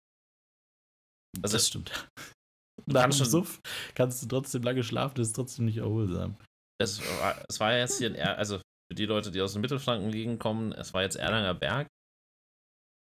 Also 1.41 1.55
das 1.55 1.67
stimmt. 1.67 1.91
Nach 2.85 3.03
dem 3.03 3.11
Suff 3.11 3.59
kannst 3.95 4.21
du 4.23 4.27
trotzdem 4.27 4.63
lange 4.63 4.83
schlafen, 4.83 5.15
das 5.15 5.27
ist 5.27 5.35
trotzdem 5.35 5.65
nicht 5.65 5.77
erholsam. 5.77 6.35
Es 6.81 6.99
war, 6.99 7.43
es 7.47 7.59
war 7.59 7.77
jetzt 7.77 7.99
hier, 7.99 8.13
er 8.15 8.37
also 8.37 8.59
für 8.89 8.95
die 8.95 9.05
Leute, 9.05 9.31
die 9.31 9.41
aus 9.41 9.53
dem 9.53 9.61
Mittelfranken 9.61 10.09
liegen, 10.09 10.39
kommen, 10.39 10.71
es 10.73 10.93
war 10.93 11.01
jetzt 11.01 11.15
Erlanger 11.15 11.53
Berg. 11.53 11.87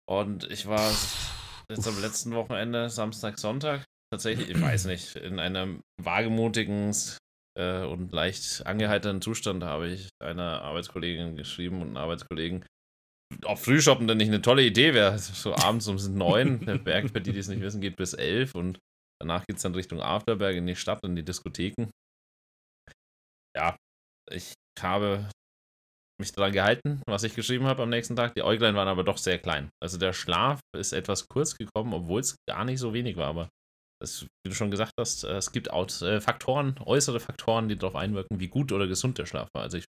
Und 0.08 0.50
ich 0.50 0.66
war 0.66 0.90
jetzt 1.68 1.88
am 1.88 2.00
letzten 2.00 2.32
Wochenende, 2.32 2.88
Samstag, 2.90 3.38
Sonntag, 3.38 3.84
tatsächlich, 4.12 4.50
ich 4.50 4.60
weiß 4.60 4.86
nicht, 4.86 5.16
in 5.16 5.40
einem 5.40 5.82
wagemutigen 6.00 6.94
äh, 7.58 7.82
und 7.84 8.12
leicht 8.12 8.64
angeheiterten 8.66 9.20
Zustand 9.20 9.64
habe 9.64 9.88
ich 9.88 10.10
einer 10.22 10.62
Arbeitskollegin 10.62 11.36
geschrieben 11.36 11.82
und 11.82 11.88
einem 11.88 11.96
Arbeitskollegen, 11.96 12.64
ob 13.44 13.58
Frühshoppen 13.58 14.06
denn 14.06 14.18
nicht 14.18 14.28
eine 14.28 14.42
tolle 14.42 14.62
Idee 14.62 14.94
wäre. 14.94 15.18
So 15.18 15.54
abends 15.54 15.88
um 15.88 15.96
neun, 16.16 16.64
der 16.66 16.78
Berg, 16.78 17.10
für 17.10 17.20
die, 17.20 17.32
die 17.32 17.40
es 17.40 17.48
nicht 17.48 17.60
wissen, 17.60 17.80
geht 17.80 17.96
bis 17.96 18.14
elf 18.14 18.54
und 18.54 18.78
danach 19.20 19.44
geht 19.46 19.56
es 19.56 19.62
dann 19.62 19.74
Richtung 19.74 20.00
Afterberg 20.00 20.54
in 20.54 20.66
die 20.66 20.76
Stadt, 20.76 21.02
in 21.02 21.16
die 21.16 21.24
Diskotheken. 21.24 21.90
Ja, 23.56 23.76
ich 24.30 24.52
habe 24.80 25.28
mich 26.20 26.32
daran 26.32 26.52
gehalten, 26.52 27.02
was 27.06 27.22
ich 27.22 27.34
geschrieben 27.34 27.66
habe 27.66 27.82
am 27.82 27.90
nächsten 27.90 28.16
Tag. 28.16 28.34
Die 28.34 28.42
Äuglein 28.42 28.74
waren 28.74 28.88
aber 28.88 29.04
doch 29.04 29.18
sehr 29.18 29.38
klein. 29.38 29.70
Also 29.82 29.98
der 29.98 30.12
Schlaf 30.12 30.60
ist 30.76 30.92
etwas 30.92 31.28
kurz 31.28 31.56
gekommen, 31.56 31.92
obwohl 31.92 32.20
es 32.20 32.36
gar 32.48 32.64
nicht 32.64 32.78
so 32.78 32.94
wenig 32.94 33.16
war. 33.16 33.28
Aber 33.28 33.48
das, 34.00 34.22
wie 34.22 34.50
du 34.50 34.54
schon 34.54 34.70
gesagt 34.70 34.92
hast, 34.98 35.24
äh, 35.24 35.36
es 35.36 35.52
gibt 35.52 35.70
auch 35.70 35.88
äh, 36.02 36.20
Faktoren, 36.20 36.78
äußere 36.84 37.20
Faktoren, 37.20 37.68
die 37.68 37.76
darauf 37.76 37.96
einwirken, 37.96 38.40
wie 38.40 38.48
gut 38.48 38.72
oder 38.72 38.86
gesund 38.86 39.18
der 39.18 39.26
Schlaf 39.26 39.48
war. 39.54 39.62
Also 39.62 39.78
ich 39.78 39.84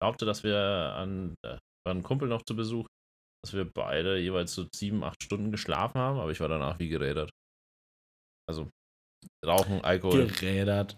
glaubte, 0.00 0.26
dass 0.26 0.42
wir 0.42 0.58
an, 0.58 1.34
äh, 1.44 1.58
war 1.86 1.94
ein 1.94 2.02
Kumpel 2.02 2.28
noch 2.28 2.42
zu 2.42 2.54
Besuch, 2.54 2.86
dass 3.44 3.54
wir 3.54 3.64
beide 3.64 4.18
jeweils 4.18 4.54
so 4.54 4.66
sieben, 4.74 5.04
acht 5.04 5.22
Stunden 5.22 5.50
geschlafen 5.50 6.00
haben, 6.00 6.18
aber 6.18 6.30
ich 6.30 6.40
war 6.40 6.48
danach 6.48 6.78
wie 6.78 6.88
gerädert. 6.88 7.30
Also 8.48 8.68
Rauchen, 9.44 9.84
Alkohol. 9.84 10.26
Gerädert. 10.26 10.96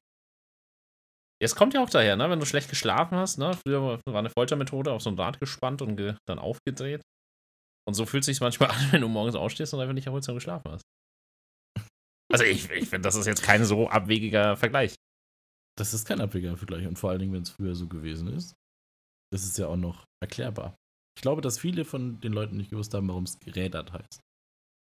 Es 1.43 1.55
kommt 1.55 1.73
ja 1.73 1.83
auch 1.83 1.89
daher, 1.89 2.17
ne? 2.17 2.29
wenn 2.29 2.39
du 2.39 2.47
schlecht 2.47 2.69
geschlafen 2.69 3.17
hast. 3.17 3.39
Ne? 3.39 3.55
Früher 3.55 3.99
war 4.07 4.19
eine 4.19 4.31
Foltermethode 4.31 4.93
auf 4.93 5.03
so 5.03 5.11
ein 5.11 5.19
Rad 5.19 5.41
gespannt 5.41 5.81
und 5.81 5.97
ge 5.97 6.17
dann 6.29 6.39
aufgedreht. 6.39 7.03
Und 7.89 7.95
so 7.95 8.05
fühlt 8.05 8.23
es 8.23 8.27
sich 8.27 8.41
manchmal 8.41 8.71
an, 8.71 8.93
wenn 8.93 9.01
du 9.01 9.09
morgens 9.09 9.35
aufstehst 9.35 9.73
und 9.73 9.81
einfach 9.81 9.95
nicht 9.95 10.07
erholsam 10.07 10.35
geschlafen 10.35 10.71
hast. 10.71 10.83
Also 12.31 12.45
ich, 12.45 12.71
ich 12.71 12.89
finde, 12.89 13.07
das 13.07 13.17
ist 13.17 13.27
jetzt 13.27 13.43
kein 13.43 13.65
so 13.65 13.89
abwegiger 13.89 14.57
Vergleich. 14.57 14.95
Das 15.77 15.95
ist 15.95 16.07
kein 16.07 16.21
abwegiger 16.21 16.57
Vergleich 16.57 16.87
und 16.87 16.99
vor 16.99 17.11
allen 17.11 17.19
Dingen, 17.19 17.33
wenn 17.33 17.43
es 17.43 17.51
früher 17.51 17.75
so 17.75 17.89
gewesen 17.89 18.29
ist. 18.29 18.55
Das 19.33 19.45
ist 19.45 19.59
ja 19.59 19.67
auch 19.67 19.77
noch 19.77 20.05
erklärbar. 20.23 20.77
Ich 21.17 21.23
glaube, 21.23 21.41
dass 21.41 21.59
viele 21.59 21.85
von 21.85 22.21
den 22.21 22.33
Leuten 22.33 22.57
nicht 22.57 22.71
gewusst 22.71 22.95
haben, 22.95 23.09
warum 23.09 23.25
es 23.25 23.39
gerädert 23.41 23.93
heißt. 23.93 24.21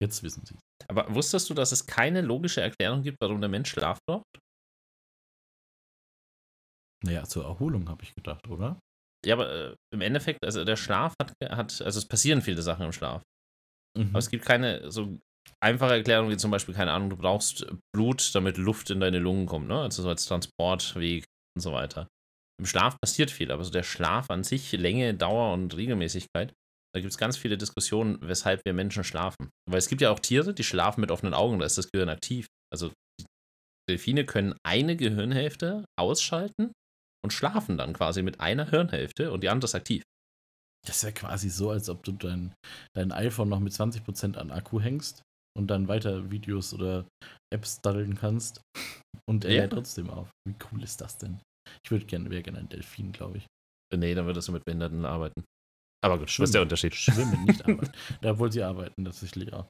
Jetzt 0.01 0.23
wissen 0.23 0.45
sie 0.45 0.55
es. 0.55 0.61
Aber 0.87 1.13
wusstest 1.13 1.49
du, 1.49 1.53
dass 1.53 1.71
es 1.71 1.85
keine 1.85 2.21
logische 2.21 2.61
Erklärung 2.61 3.03
gibt, 3.03 3.17
warum 3.21 3.41
der 3.41 3.49
Mensch 3.49 3.69
Schlaf 3.69 3.99
braucht? 4.07 4.25
Naja, 7.03 7.23
zur 7.25 7.43
Erholung 7.43 7.89
habe 7.89 8.03
ich 8.03 8.15
gedacht, 8.15 8.47
oder? 8.47 8.79
Ja, 9.25 9.35
aber 9.35 9.51
äh, 9.51 9.75
im 9.93 10.01
Endeffekt, 10.01 10.43
also 10.43 10.63
der 10.63 10.75
Schlaf 10.75 11.13
hat, 11.21 11.33
hat, 11.49 11.81
also 11.81 11.97
es 11.97 12.05
passieren 12.05 12.41
viele 12.41 12.61
Sachen 12.61 12.85
im 12.85 12.91
Schlaf. 12.91 13.21
Mhm. 13.97 14.09
Aber 14.09 14.19
es 14.19 14.29
gibt 14.29 14.45
keine 14.45 14.89
so 14.91 15.17
einfache 15.61 15.93
Erklärung, 15.93 16.29
wie 16.29 16.37
zum 16.37 16.51
Beispiel, 16.51 16.73
keine 16.73 16.91
Ahnung, 16.91 17.09
du 17.09 17.17
brauchst 17.17 17.65
Blut, 17.95 18.33
damit 18.35 18.57
Luft 18.57 18.89
in 18.89 18.99
deine 18.99 19.19
Lungen 19.19 19.45
kommt, 19.45 19.67
ne? 19.67 19.79
Also 19.79 20.03
so 20.03 20.09
als 20.09 20.25
Transportweg 20.25 21.25
und 21.55 21.61
so 21.61 21.71
weiter. 21.71 22.07
Im 22.59 22.65
Schlaf 22.65 22.97
passiert 23.01 23.31
viel, 23.31 23.51
aber 23.51 23.63
so 23.63 23.71
der 23.71 23.83
Schlaf 23.83 24.29
an 24.29 24.43
sich, 24.43 24.71
Länge, 24.73 25.13
Dauer 25.13 25.53
und 25.53 25.75
Regelmäßigkeit, 25.75 26.53
da 26.93 27.01
gibt 27.01 27.11
es 27.11 27.17
ganz 27.17 27.37
viele 27.37 27.57
Diskussionen, 27.57 28.19
weshalb 28.21 28.63
wir 28.65 28.73
Menschen 28.73 29.03
schlafen. 29.03 29.49
Weil 29.67 29.79
es 29.79 29.87
gibt 29.87 30.01
ja 30.01 30.11
auch 30.11 30.19
Tiere, 30.19 30.53
die 30.53 30.63
schlafen 30.63 31.01
mit 31.01 31.11
offenen 31.11 31.33
Augen, 31.33 31.59
da 31.59 31.65
ist 31.65 31.77
das 31.77 31.91
Gehirn 31.91 32.09
aktiv. 32.09 32.45
Also 32.71 32.91
Delfine 33.89 34.25
können 34.25 34.55
eine 34.63 34.95
Gehirnhälfte 34.95 35.85
ausschalten 35.99 36.71
und 37.23 37.31
schlafen 37.31 37.77
dann 37.77 37.93
quasi 37.93 38.21
mit 38.21 38.39
einer 38.39 38.69
Hirnhälfte 38.69 39.31
und 39.31 39.41
die 39.43 39.49
andere 39.49 39.65
ist 39.65 39.75
aktiv. 39.75 40.03
Das 40.86 40.97
ist 40.97 41.03
ja 41.03 41.12
quasi 41.12 41.49
so, 41.49 41.69
als 41.71 41.89
ob 41.89 42.03
du 42.03 42.12
dein, 42.12 42.53
dein 42.95 43.12
iPhone 43.13 43.49
noch 43.49 43.59
mit 43.62 43.71
20% 43.73 44.36
an 44.36 44.51
Akku 44.51 44.81
hängst 44.81 45.21
und 45.57 45.67
dann 45.67 45.88
weiter 45.88 46.29
Videos 46.31 46.73
oder 46.73 47.05
Apps 47.53 47.79
daddeln 47.81 48.15
kannst. 48.17 48.62
Und 49.29 49.45
er 49.45 49.53
Ja. 49.53 49.67
trotzdem 49.67 50.09
auf. 50.09 50.29
Wie 50.45 50.55
cool 50.71 50.83
ist 50.83 50.99
das 50.99 51.17
denn? 51.17 51.39
Ich 51.86 51.91
würde 51.91 52.05
gerne, 52.05 52.29
wäre 52.29 52.43
gerne 52.43 52.59
ein 52.59 52.67
Delfin, 52.69 53.12
glaube 53.13 53.38
ich. 53.38 53.45
Nee, 53.95 54.13
dann 54.15 54.25
würdest 54.25 54.47
du 54.47 54.51
mit 54.51 54.65
Behinderten 54.65 55.05
arbeiten. 55.05 55.45
Aber 56.03 56.17
gut, 56.19 56.29
Schwimmen. 56.29 56.43
was 56.43 56.49
ist 56.49 56.53
der 56.55 56.62
Unterschied? 56.63 56.93
Schwimmen, 56.95 57.45
nicht 57.45 57.63
arbeiten. 57.65 57.91
ja, 58.21 58.31
obwohl 58.31 58.51
sie 58.51 58.63
arbeiten, 58.63 59.05
tatsächlich, 59.05 59.49
ja. 59.49 59.65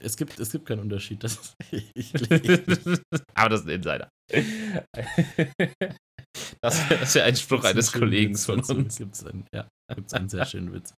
Es 0.00 0.16
gibt, 0.16 0.38
es 0.38 0.50
gibt 0.52 0.66
keinen 0.66 0.80
Unterschied. 0.80 1.24
Das 1.24 1.54
ist, 1.70 3.02
Aber 3.34 3.48
das 3.48 3.60
ist 3.60 3.66
ein 3.66 3.70
Insider. 3.76 4.08
Das 6.60 6.90
wäre 6.90 7.14
wär 7.14 7.24
ein 7.24 7.36
Spruch 7.36 7.64
eines 7.64 7.92
Kollegen 7.92 8.36
von 8.36 8.60
uns. 8.60 8.96
Gibt 8.98 9.14
es 9.14 9.24
einen, 9.24 9.46
ja, 9.54 9.68
gibt's 9.94 10.12
einen 10.14 10.28
sehr 10.28 10.44
schönen 10.46 10.72
Witz. 10.72 10.92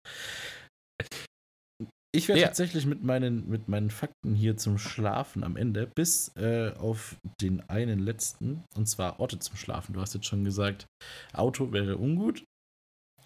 Ich 2.15 2.28
werde 2.28 2.42
Ja. 2.42 2.48
tatsächlich 2.48 2.86
mit 2.86 3.04
meinen, 3.04 3.48
mit 3.48 3.68
meinen 3.68 3.92
Fakten 3.92 4.34
hier 4.34 4.58
zum 4.58 4.78
Schlafen 4.80 5.44
am 5.44 5.56
Ende, 5.56 5.92
bis 5.96 6.36
äh, 6.36 6.74
auf 6.78 7.18
den 7.39 7.62
einen 7.70 8.00
letzten, 8.00 8.63
und 8.76 8.88
zwar 8.88 9.20
Orte 9.20 9.38
zum 9.39 9.56
Schlafen. 9.58 9.94
Du 9.94 10.02
hast 10.02 10.15
jetzt 10.15 10.26
schon 10.26 10.44
gesagt, 10.44 10.88
Auto 11.34 11.72
wäre 11.72 11.98
ungut, 11.98 12.44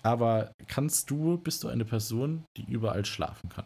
aber 0.02 0.52
kannst 0.68 1.10
du, 1.10 1.38
bist 1.38 1.64
du 1.64 1.70
eine 1.70 1.86
Person, 1.86 2.44
die 2.58 2.66
überall 2.70 3.06
schlafen 3.06 3.50
kann? 3.50 3.66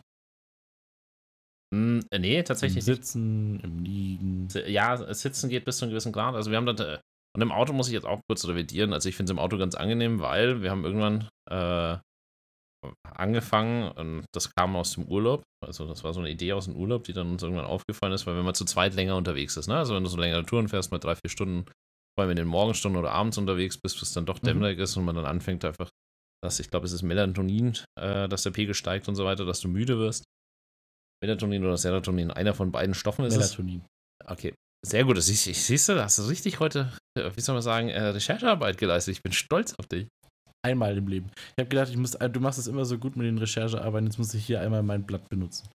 Hm, 1.74 2.02
nee, 2.18 2.40
Im 2.40 2.46
tatsächlich 2.46 2.86
nicht. 2.86 2.86
Sitzen, 2.86 3.60
im 3.60 3.84
Liegen. 3.84 4.48
Ja, 4.68 5.14
Sitzen 5.14 5.50
geht 5.50 5.66
bis 5.66 5.78
zu 5.78 5.86
einem 5.86 5.92
gewissen 5.92 6.14
Grad. 6.14 6.36
Also 6.36 6.50
wir 6.52 6.58
haben 6.58 6.66
dann, 6.66 6.78
äh, 6.78 7.00
und 7.36 7.42
im 7.42 7.52
Auto 7.52 7.74
muss 7.74 7.88
ich 7.88 7.94
jetzt 7.94 8.06
auch 8.06 8.22
kurz 8.30 8.48
revidieren. 8.48 8.94
Also 8.94 9.10
ich 9.10 9.16
finde 9.16 9.32
es 9.32 9.36
im 9.36 9.40
Auto 9.40 9.58
ganz 9.58 9.76
angenehm, 9.76 10.20
weil 10.20 10.62
wir 10.62 10.72
haben 10.72 10.86
irgendwann 10.86 11.30
äh, 11.50 11.98
angefangen 13.04 13.92
und 13.92 14.26
das 14.34 14.54
kam 14.56 14.76
aus 14.76 14.94
dem 14.94 15.06
Urlaub. 15.06 15.44
Also 15.66 15.88
das 15.88 16.04
war 16.04 16.14
so 16.14 16.20
eine 16.20 16.30
Idee 16.30 16.54
aus 16.54 16.66
dem 16.66 16.76
Urlaub, 16.76 17.04
die 17.04 17.14
dann 17.14 17.30
uns 17.32 17.44
irgendwann 17.44 17.66
aufgefallen 17.66 18.14
ist, 18.14 18.28
weil 18.28 18.38
wenn 18.38 18.46
man 18.46 18.56
zu 18.56 18.66
zweit 18.66 18.96
länger 18.96 19.16
unterwegs 19.18 19.58
ist, 19.58 19.68
ne? 19.68 19.76
Also 19.78 19.96
wenn 19.96 20.04
du 20.04 20.10
so 20.10 20.18
längere 20.18 20.46
Touren 20.46 20.68
fährst, 20.70 20.92
mal 20.92 21.00
drei, 21.00 21.16
vier 21.16 21.30
Stunden, 21.30 21.66
vor 22.16 22.22
allem 22.24 22.32
in 22.32 22.38
den 22.38 22.48
Morgenstunden 22.48 23.00
oder 23.00 23.12
abends 23.12 23.38
unterwegs 23.38 23.78
bist, 23.78 24.00
bis 24.00 24.10
es 24.10 24.14
dann 24.14 24.26
doch 24.26 24.42
Mhm. 24.42 24.48
dämmerig 24.48 24.80
ist 24.80 24.96
und 24.96 25.06
man 25.06 25.16
dann 25.16 25.26
anfängt 25.26 25.66
einfach, 25.66 25.90
dass 26.44 26.60
ich 26.60 26.70
glaube, 26.70 26.86
es 26.86 26.92
ist 26.92 27.02
Melatonin, 27.02 27.78
äh, 28.00 28.30
dass 28.30 28.44
der 28.44 28.52
Pegel 28.52 28.74
steigt 28.76 29.08
und 29.08 29.16
so 29.16 29.26
weiter, 29.26 29.46
dass 29.46 29.60
du 29.60 29.68
müde 29.68 29.98
wirst. 29.98 30.24
Melatonin 31.24 31.64
oder 31.64 31.78
Serotonin, 31.78 32.32
einer 32.32 32.54
von 32.54 32.72
beiden 32.72 32.94
Stoffen 32.94 33.26
ist 33.26 33.36
es. 33.36 33.58
Melatonin. 33.58 33.82
Okay. 34.26 34.54
Sehr 34.86 35.04
gut. 35.04 35.18
Das 35.18 35.30
ich, 35.30 35.48
ich, 35.48 35.64
siehst 35.64 35.90
du, 35.90 35.96
da 35.96 36.04
hast 36.04 36.20
du 36.20 36.24
richtig 36.24 36.60
heute, 36.60 36.92
äh, 37.18 37.32
wie 37.36 37.42
soll 37.42 37.56
man 37.56 37.62
sagen, 37.62 37.90
äh, 37.90 38.02
Recherchearbeit 38.02 38.78
geleistet. 38.78 39.14
Ich 39.14 39.24
bin 39.24 39.32
stolz 39.32 39.74
auf 39.76 39.88
dich. 39.88 40.08
Einmal 40.66 40.98
im 40.98 41.08
Leben. 41.08 41.32
Ich 41.36 41.62
habe 41.62 41.70
gedacht, 41.70 41.90
ich 41.90 41.98
muss, 41.98 42.16
äh, 42.16 42.30
du 42.30 42.40
machst 42.40 42.60
es 42.60 42.68
immer 42.68 42.86
so 42.86 42.98
gut 42.98 43.16
mit 43.16 43.26
den 43.26 43.38
Recherchearbeiten, 43.38 44.08
jetzt 44.08 44.18
muss 44.18 44.34
ich 44.34 44.46
hier 44.46 44.62
einmal 44.62 44.84
mein 44.84 45.06
Blatt 45.06 45.28
benutzen. 45.30 45.68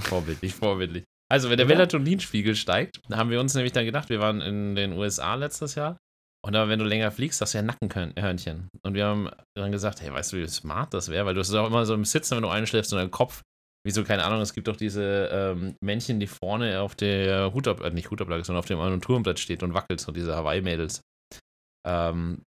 Vorbildlich, 0.00 0.54
vorbildlich. 0.54 1.04
Also, 1.30 1.50
wenn 1.50 1.58
der 1.58 1.66
Oder? 1.66 1.76
Melatoninspiegel 1.76 2.54
steigt, 2.54 3.00
haben 3.12 3.30
wir 3.30 3.40
uns 3.40 3.54
nämlich 3.54 3.72
dann 3.72 3.84
gedacht, 3.84 4.08
wir 4.08 4.20
waren 4.20 4.40
in 4.40 4.74
den 4.74 4.92
USA 4.92 5.34
letztes 5.34 5.74
Jahr. 5.74 5.98
Und 6.46 6.52
da, 6.52 6.68
wenn 6.68 6.78
du 6.78 6.84
länger 6.84 7.10
fliegst, 7.10 7.40
hast 7.40 7.52
du 7.52 7.58
ja 7.58 7.62
Nackenhörnchen. 7.62 8.68
Und 8.82 8.94
wir 8.94 9.06
haben 9.06 9.28
dann 9.56 9.72
gesagt, 9.72 10.00
hey, 10.00 10.12
weißt 10.12 10.32
du, 10.32 10.36
wie 10.38 10.48
smart 10.48 10.94
das 10.94 11.08
wäre? 11.08 11.26
Weil 11.26 11.34
du 11.34 11.40
hast 11.40 11.48
es 11.48 11.54
auch 11.54 11.66
immer 11.66 11.84
so 11.84 11.94
im 11.94 12.04
Sitzen, 12.04 12.36
wenn 12.36 12.42
du 12.42 12.48
einschläfst, 12.48 12.92
und 12.92 12.98
dein 12.98 13.10
Kopf, 13.10 13.42
wie 13.86 13.90
so, 13.90 14.04
keine 14.04 14.24
Ahnung, 14.24 14.40
es 14.40 14.52
gibt 14.54 14.68
doch 14.68 14.76
diese 14.76 15.28
ähm, 15.32 15.76
Männchen, 15.82 16.20
die 16.20 16.26
vorne 16.26 16.80
auf 16.80 16.94
der 16.94 17.52
Hutab, 17.54 17.80
äh, 17.80 17.90
nicht 17.90 18.10
Hutablage, 18.10 18.44
sondern 18.44 18.60
auf 18.60 18.66
dem 18.66 18.78
Armaturenbrett 18.78 19.38
steht 19.38 19.62
und 19.62 19.74
wackelt, 19.74 20.00
so 20.00 20.12
diese 20.12 20.34
Hawaii-Mädels. 20.36 21.00
Ähm, 21.86 22.42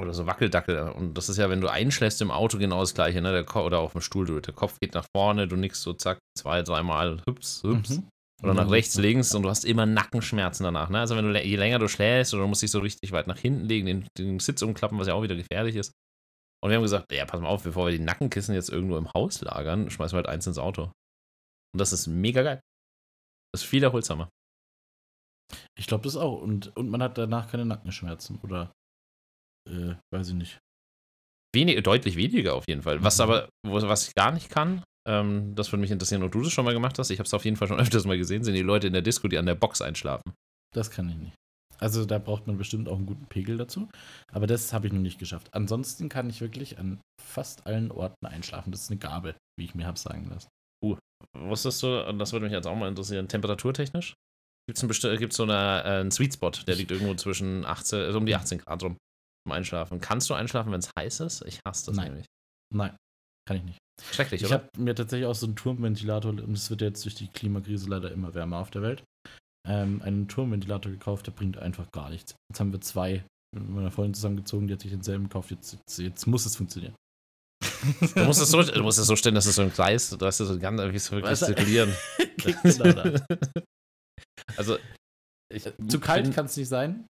oder 0.00 0.14
so 0.14 0.26
Wackeldackel. 0.26 0.90
Und 0.90 1.14
das 1.14 1.28
ist 1.28 1.38
ja, 1.38 1.50
wenn 1.50 1.60
du 1.60 1.68
einschläfst 1.68 2.22
im 2.22 2.30
Auto, 2.30 2.58
genau 2.58 2.80
das 2.80 2.94
Gleiche, 2.94 3.20
ne? 3.20 3.44
Oder 3.54 3.80
auf 3.80 3.92
dem 3.92 4.00
Stuhl, 4.00 4.26
du, 4.26 4.40
der 4.40 4.54
Kopf 4.54 4.78
geht 4.80 4.94
nach 4.94 5.06
vorne, 5.14 5.48
du 5.48 5.56
nickst 5.56 5.82
so 5.82 5.92
zack, 5.92 6.18
zwei, 6.38 6.62
dreimal, 6.62 7.20
hups, 7.28 7.62
hups. 7.64 7.90
Mhm. 7.90 8.08
Oder 8.42 8.54
nach 8.54 8.66
Mhm. 8.66 8.70
rechts, 8.70 8.96
links 8.96 9.34
und 9.34 9.42
du 9.42 9.48
hast 9.48 9.64
immer 9.64 9.86
Nackenschmerzen 9.86 10.62
danach. 10.62 10.90
Ne? 10.90 11.00
Also 11.00 11.16
wenn 11.16 11.24
du 11.24 11.36
je 11.42 11.56
länger 11.56 11.80
du 11.80 11.88
schläfst 11.88 12.32
oder 12.34 12.44
du 12.44 12.48
musst 12.48 12.62
dich 12.62 12.70
so 12.70 12.78
richtig 12.78 13.10
weit 13.10 13.26
nach 13.26 13.38
hinten 13.38 13.64
legen, 13.64 13.86
den, 13.86 14.06
den 14.16 14.38
Sitz 14.38 14.62
umklappen, 14.62 14.96
was 14.98 15.08
ja 15.08 15.14
auch 15.14 15.22
wieder 15.24 15.34
gefährlich 15.34 15.74
ist. 15.74 15.90
Und 16.62 16.70
wir 16.70 16.76
haben 16.76 16.82
gesagt, 16.82 17.12
ja, 17.12 17.24
pass 17.24 17.40
mal 17.40 17.48
auf, 17.48 17.62
bevor 17.62 17.86
wir 17.86 17.92
die 17.96 18.02
Nackenkissen 18.02 18.54
jetzt 18.54 18.68
irgendwo 18.70 18.96
im 18.96 19.12
Haus 19.14 19.40
lagern, 19.42 19.90
schmeißen 19.90 20.14
wir 20.14 20.18
halt 20.18 20.28
eins 20.28 20.46
ins 20.46 20.58
Auto. 20.58 20.84
Und 21.72 21.78
das 21.80 21.92
ist 21.92 22.06
mega 22.06 22.42
geil. 22.42 22.60
Das 23.52 23.62
ist 23.62 23.68
viel 23.68 23.82
erholsamer. 23.82 24.28
Ich 25.78 25.86
glaube 25.86 26.04
das 26.04 26.16
auch. 26.16 26.40
Und, 26.40 26.76
und 26.76 26.90
man 26.90 27.02
hat 27.02 27.16
danach 27.16 27.50
keine 27.50 27.64
Nackenschmerzen. 27.64 28.38
Oder, 28.42 28.72
äh, 29.70 29.94
weiß 30.12 30.28
ich 30.30 30.34
nicht. 30.34 30.58
Wenig, 31.54 31.82
deutlich 31.82 32.16
weniger 32.16 32.54
auf 32.54 32.64
jeden 32.68 32.82
Fall. 32.82 33.02
Was 33.02 33.18
Mhm. 33.18 33.22
aber, 33.22 33.48
was 33.64 34.08
ich 34.08 34.14
gar 34.14 34.32
nicht 34.32 34.50
kann, 34.50 34.82
ähm, 35.08 35.54
das 35.54 35.72
würde 35.72 35.80
mich 35.80 35.90
interessieren, 35.90 36.22
ob 36.22 36.32
du 36.32 36.42
das 36.42 36.52
schon 36.52 36.64
mal 36.64 36.74
gemacht 36.74 36.98
hast. 36.98 37.10
Ich 37.10 37.18
habe 37.18 37.26
es 37.26 37.32
auf 37.34 37.44
jeden 37.44 37.56
Fall 37.56 37.68
schon 37.68 37.78
öfters 37.80 38.04
mal 38.04 38.18
gesehen, 38.18 38.44
sind 38.44 38.54
die 38.54 38.62
Leute 38.62 38.88
in 38.88 38.92
der 38.92 39.02
Disco, 39.02 39.28
die 39.28 39.38
an 39.38 39.46
der 39.46 39.54
Box 39.54 39.80
einschlafen. 39.80 40.34
Das 40.74 40.90
kann 40.90 41.08
ich 41.08 41.16
nicht. 41.16 41.34
Also 41.80 42.04
da 42.04 42.18
braucht 42.18 42.46
man 42.46 42.58
bestimmt 42.58 42.88
auch 42.88 42.96
einen 42.96 43.06
guten 43.06 43.26
Pegel 43.26 43.56
dazu. 43.56 43.88
Aber 44.32 44.46
das 44.46 44.72
habe 44.72 44.86
ich 44.86 44.92
noch 44.92 45.00
nicht 45.00 45.18
geschafft. 45.18 45.48
Ansonsten 45.52 46.08
kann 46.08 46.28
ich 46.28 46.40
wirklich 46.40 46.78
an 46.78 47.00
fast 47.22 47.66
allen 47.66 47.90
Orten 47.90 48.26
einschlafen. 48.26 48.70
Das 48.72 48.82
ist 48.82 48.90
eine 48.90 48.98
Gabe, 48.98 49.34
wie 49.58 49.64
ich 49.64 49.74
mir 49.74 49.86
habe 49.86 49.98
sagen 49.98 50.28
lassen. 50.28 50.48
Wusstest 51.36 51.82
du, 51.82 52.06
und 52.08 52.18
das 52.18 52.32
würde 52.32 52.46
mich 52.46 52.52
jetzt 52.52 52.66
auch 52.66 52.76
mal 52.76 52.88
interessieren, 52.88 53.28
temperaturtechnisch? 53.28 54.14
Gibt 54.68 54.82
es 54.82 55.18
gibt's 55.18 55.36
so 55.36 55.44
eine, 55.44 55.82
äh, 55.84 56.00
einen 56.00 56.10
Sweet 56.10 56.34
Spot, 56.34 56.50
der 56.50 56.76
liegt 56.76 56.90
irgendwo 56.90 57.14
zwischen 57.14 57.64
18, 57.64 58.00
also 58.00 58.18
um 58.18 58.26
die 58.26 58.34
18 58.34 58.58
Grad 58.58 58.82
rum 58.82 58.96
zum 59.46 59.52
Einschlafen. 59.52 60.00
Kannst 60.00 60.28
du 60.28 60.34
einschlafen, 60.34 60.72
wenn 60.72 60.80
es 60.80 60.90
heiß 60.98 61.20
ist? 61.20 61.42
Ich 61.46 61.60
hasse 61.66 61.86
das 61.86 61.96
Nein. 61.96 62.08
nämlich. 62.08 62.26
Nein, 62.74 62.94
kann 63.48 63.56
ich 63.56 63.64
nicht. 63.64 63.78
Schrecklich, 64.12 64.42
Ich 64.42 64.46
oder? 64.46 64.56
habe 64.56 64.68
mir 64.76 64.94
tatsächlich 64.94 65.26
auch 65.26 65.34
so 65.34 65.46
einen 65.46 65.56
Turmventilator, 65.56 66.32
und 66.32 66.52
es 66.52 66.70
wird 66.70 66.82
jetzt 66.82 67.04
durch 67.04 67.14
die 67.14 67.28
Klimakrise 67.28 67.88
leider 67.88 68.12
immer 68.12 68.34
wärmer 68.34 68.58
auf 68.58 68.70
der 68.70 68.82
Welt, 68.82 69.02
ähm, 69.68 70.02
einen 70.02 70.28
Turmventilator 70.28 70.90
gekauft, 70.90 71.26
der 71.26 71.32
bringt 71.32 71.58
einfach 71.58 71.90
gar 71.92 72.10
nichts. 72.10 72.34
Jetzt 72.50 72.60
haben 72.60 72.72
wir 72.72 72.80
zwei 72.80 73.24
mit 73.54 73.68
meiner 73.70 73.90
Freundin 73.90 74.14
zusammengezogen, 74.14 74.66
die 74.66 74.74
hat 74.74 74.80
sich 74.80 74.90
denselben 74.90 75.24
gekauft, 75.24 75.50
jetzt, 75.50 75.72
jetzt, 75.72 75.98
jetzt 75.98 76.26
muss 76.26 76.44
es 76.46 76.56
funktionieren. 76.56 76.94
Du 78.14 78.24
musst 78.24 78.40
es 78.40 78.50
so, 78.50 78.62
du 78.62 78.82
musst 78.82 78.98
es 78.98 79.06
so 79.06 79.16
stellen, 79.16 79.34
dass 79.34 79.46
es 79.46 79.54
so 79.54 79.62
ein 79.62 79.72
Kreis, 79.72 80.10
du 80.10 80.26
hast 80.26 80.40
es 80.40 80.48
so 80.48 80.58
ganz, 80.58 80.80
wie 80.80 80.98
so 80.98 81.22
Was? 81.22 81.40
zirkulieren. 81.40 81.92
genau. 82.62 83.18
Also, 84.56 84.78
ich, 85.52 85.64
Zu 85.88 86.00
kalt 86.00 86.32
kann 86.34 86.46
es 86.46 86.56
nicht 86.56 86.68
sein. 86.68 87.06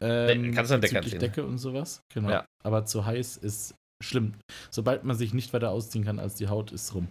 Nee, 0.00 0.52
kannst 0.52 0.70
du 0.70 0.74
an 0.74 0.80
Decke 0.80 0.98
anziehen. 0.98 1.18
Decke 1.18 1.44
und 1.46 1.58
sowas. 1.58 2.00
Genau. 2.12 2.30
Ja. 2.30 2.46
Aber 2.62 2.84
zu 2.84 3.04
heiß 3.04 3.38
ist 3.38 3.74
schlimm. 4.02 4.34
Sobald 4.70 5.04
man 5.04 5.16
sich 5.16 5.32
nicht 5.32 5.52
weiter 5.52 5.70
ausziehen 5.70 6.04
kann 6.04 6.18
als 6.18 6.34
die 6.34 6.48
Haut, 6.48 6.72
ist 6.72 6.94
rum. 6.94 7.08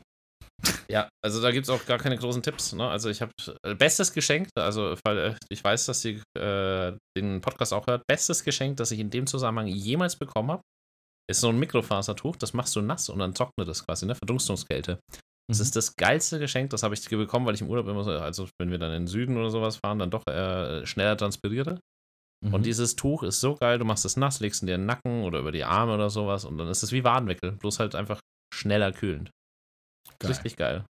Ja, 0.91 1.07
also 1.23 1.41
da 1.41 1.51
gibt 1.51 1.65
es 1.65 1.69
auch 1.69 1.85
gar 1.85 1.97
keine 1.99 2.17
großen 2.17 2.43
Tipps. 2.43 2.73
Ne? 2.73 2.87
Also 2.87 3.09
ich 3.09 3.21
habe 3.21 3.31
äh, 3.63 3.75
bestes 3.75 4.11
Geschenk, 4.11 4.49
also 4.55 4.95
weil 5.05 5.17
äh, 5.17 5.35
ich 5.49 5.63
weiß, 5.63 5.85
dass 5.85 6.01
sie 6.01 6.21
äh, 6.37 6.93
den 7.17 7.39
Podcast 7.41 7.73
auch 7.73 7.87
hört, 7.87 8.03
bestes 8.07 8.43
Geschenk, 8.43 8.77
das 8.77 8.91
ich 8.91 8.99
in 8.99 9.09
dem 9.09 9.25
Zusammenhang 9.25 9.67
jemals 9.67 10.17
bekommen 10.17 10.51
habe, 10.51 10.61
ist 11.29 11.39
so 11.39 11.49
ein 11.49 11.59
Mikrofasertuch, 11.59 12.35
das 12.35 12.53
machst 12.53 12.75
du 12.75 12.81
nass 12.81 13.07
und 13.07 13.19
dann 13.19 13.33
trocknet 13.33 13.69
es 13.69 13.85
quasi, 13.85 14.05
ne? 14.05 14.15
Verdunstungskälte. 14.15 14.99
Das 15.49 15.59
Mhm. 15.59 15.63
ist 15.63 15.75
das 15.75 15.95
geilste 15.95 16.39
Geschenk, 16.39 16.71
das 16.71 16.83
habe 16.83 16.93
ich 16.93 17.07
bekommen, 17.07 17.45
weil 17.45 17.55
ich 17.55 17.61
im 17.61 17.69
Urlaub 17.69 17.87
immer 17.87 18.03
so, 18.03 18.11
also 18.11 18.49
wenn 18.59 18.69
wir 18.69 18.77
dann 18.77 18.91
in 18.91 19.03
den 19.03 19.07
Süden 19.07 19.37
oder 19.37 19.49
sowas 19.49 19.77
fahren, 19.77 19.99
dann 19.99 20.11
doch 20.11 20.25
äh, 20.27 20.85
schneller 20.85 21.15
transpiriere. 21.15 21.79
Mhm. 22.43 22.53
Und 22.53 22.65
dieses 22.65 22.95
Tuch 22.95 23.23
ist 23.23 23.39
so 23.39 23.55
geil, 23.55 23.79
du 23.79 23.85
machst 23.85 24.03
es 24.03 24.17
nass, 24.17 24.39
legst 24.41 24.61
in 24.61 24.67
dir 24.67 24.77
den 24.77 24.87
Nacken 24.87 25.23
oder 25.23 25.39
über 25.39 25.51
die 25.51 25.63
Arme 25.63 25.93
oder 25.93 26.09
sowas 26.09 26.43
und 26.43 26.57
dann 26.57 26.67
ist 26.67 26.83
es 26.83 26.91
wie 26.91 27.03
Wadenwickel, 27.03 27.53
bloß 27.53 27.79
halt 27.79 27.95
einfach 27.95 28.19
schneller 28.53 28.91
kühlend. 28.91 29.31
Geil. 30.19 30.31
Richtig 30.31 30.55
geil. 30.55 30.85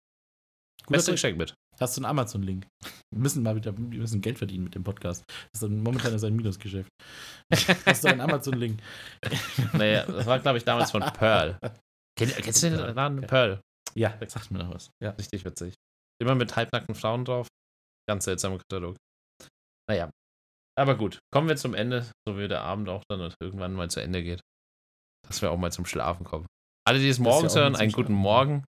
Guter 0.85 0.97
Beste. 0.97 1.11
Geschenk 1.11 1.37
mit. 1.37 1.53
Hast 1.79 1.95
du 1.95 2.01
einen 2.01 2.09
Amazon-Link? 2.09 2.65
Wir 3.11 3.19
müssen 3.19 3.43
mal 3.43 3.55
wieder, 3.55 3.77
wir 3.77 3.99
müssen 3.99 4.21
Geld 4.21 4.37
verdienen 4.37 4.63
mit 4.63 4.73
dem 4.73 4.83
Podcast. 4.83 5.23
Das 5.51 5.61
ist 5.61 5.69
momentan 5.69 6.13
ist 6.13 6.23
ein 6.23 6.35
Minusgeschäft. 6.35 6.89
Hast 7.85 8.03
du 8.03 8.07
einen 8.07 8.21
Amazon-Link? 8.21 8.81
Naja, 9.73 10.05
das 10.05 10.25
war, 10.25 10.39
glaube 10.39 10.57
ich, 10.57 10.63
damals 10.63 10.91
von 10.91 11.01
Pearl. 11.01 11.59
Kenn, 12.17 12.29
kennst 12.29 12.63
du 12.63 12.69
den 12.71 12.95
Laden? 12.95 13.21
Pearl. 13.21 13.61
Ja, 13.93 14.17
sagt 14.27 14.49
mir 14.51 14.59
noch 14.59 14.73
was. 14.73 14.89
Ja. 15.03 15.11
Richtig 15.11 15.45
witzig. 15.45 15.75
Immer 16.19 16.35
mit 16.35 16.55
halbnackten 16.55 16.95
Frauen 16.95 17.25
drauf. 17.25 17.47
Ganz 18.09 18.25
seltsamer 18.25 18.57
Katalog. 18.57 18.95
Naja. 19.89 20.09
Aber 20.77 20.95
gut, 20.95 21.19
kommen 21.33 21.47
wir 21.47 21.57
zum 21.57 21.73
Ende, 21.73 22.09
so 22.27 22.37
wie 22.37 22.47
der 22.47 22.61
Abend 22.61 22.89
auch 22.89 23.03
dann 23.09 23.33
irgendwann 23.41 23.73
mal 23.73 23.89
zu 23.89 24.01
Ende 24.01 24.23
geht. 24.23 24.41
Dass 25.27 25.41
wir 25.41 25.51
auch 25.51 25.57
mal 25.57 25.71
zum 25.71 25.85
Schlafen 25.85 26.23
kommen. 26.23 26.45
Alle, 26.87 26.99
die 26.99 27.09
es 27.09 27.19
morgens 27.19 27.55
hören, 27.55 27.75
einen 27.75 27.91
guten 27.91 28.13
Schlafen. 28.13 28.21
Morgen. 28.21 28.63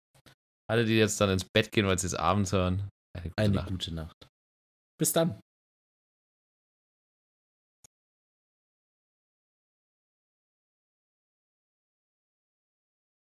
Alle, 0.69 0.85
die 0.85 0.93
jetzt 0.97 1.19
dann 1.19 1.29
ins 1.31 1.45
Bett 1.45 1.71
gehen, 1.71 1.87
weil 1.87 1.97
sie 1.97 2.07
es 2.07 2.13
abends 2.13 2.51
hören, 2.51 2.89
eine 3.17 3.29
gute 3.29 3.41
Eine 3.41 3.55
Nacht. 3.55 3.69
gute 3.69 3.93
Nacht. 3.93 4.29
Bis 4.99 5.13
dann. 5.13 5.39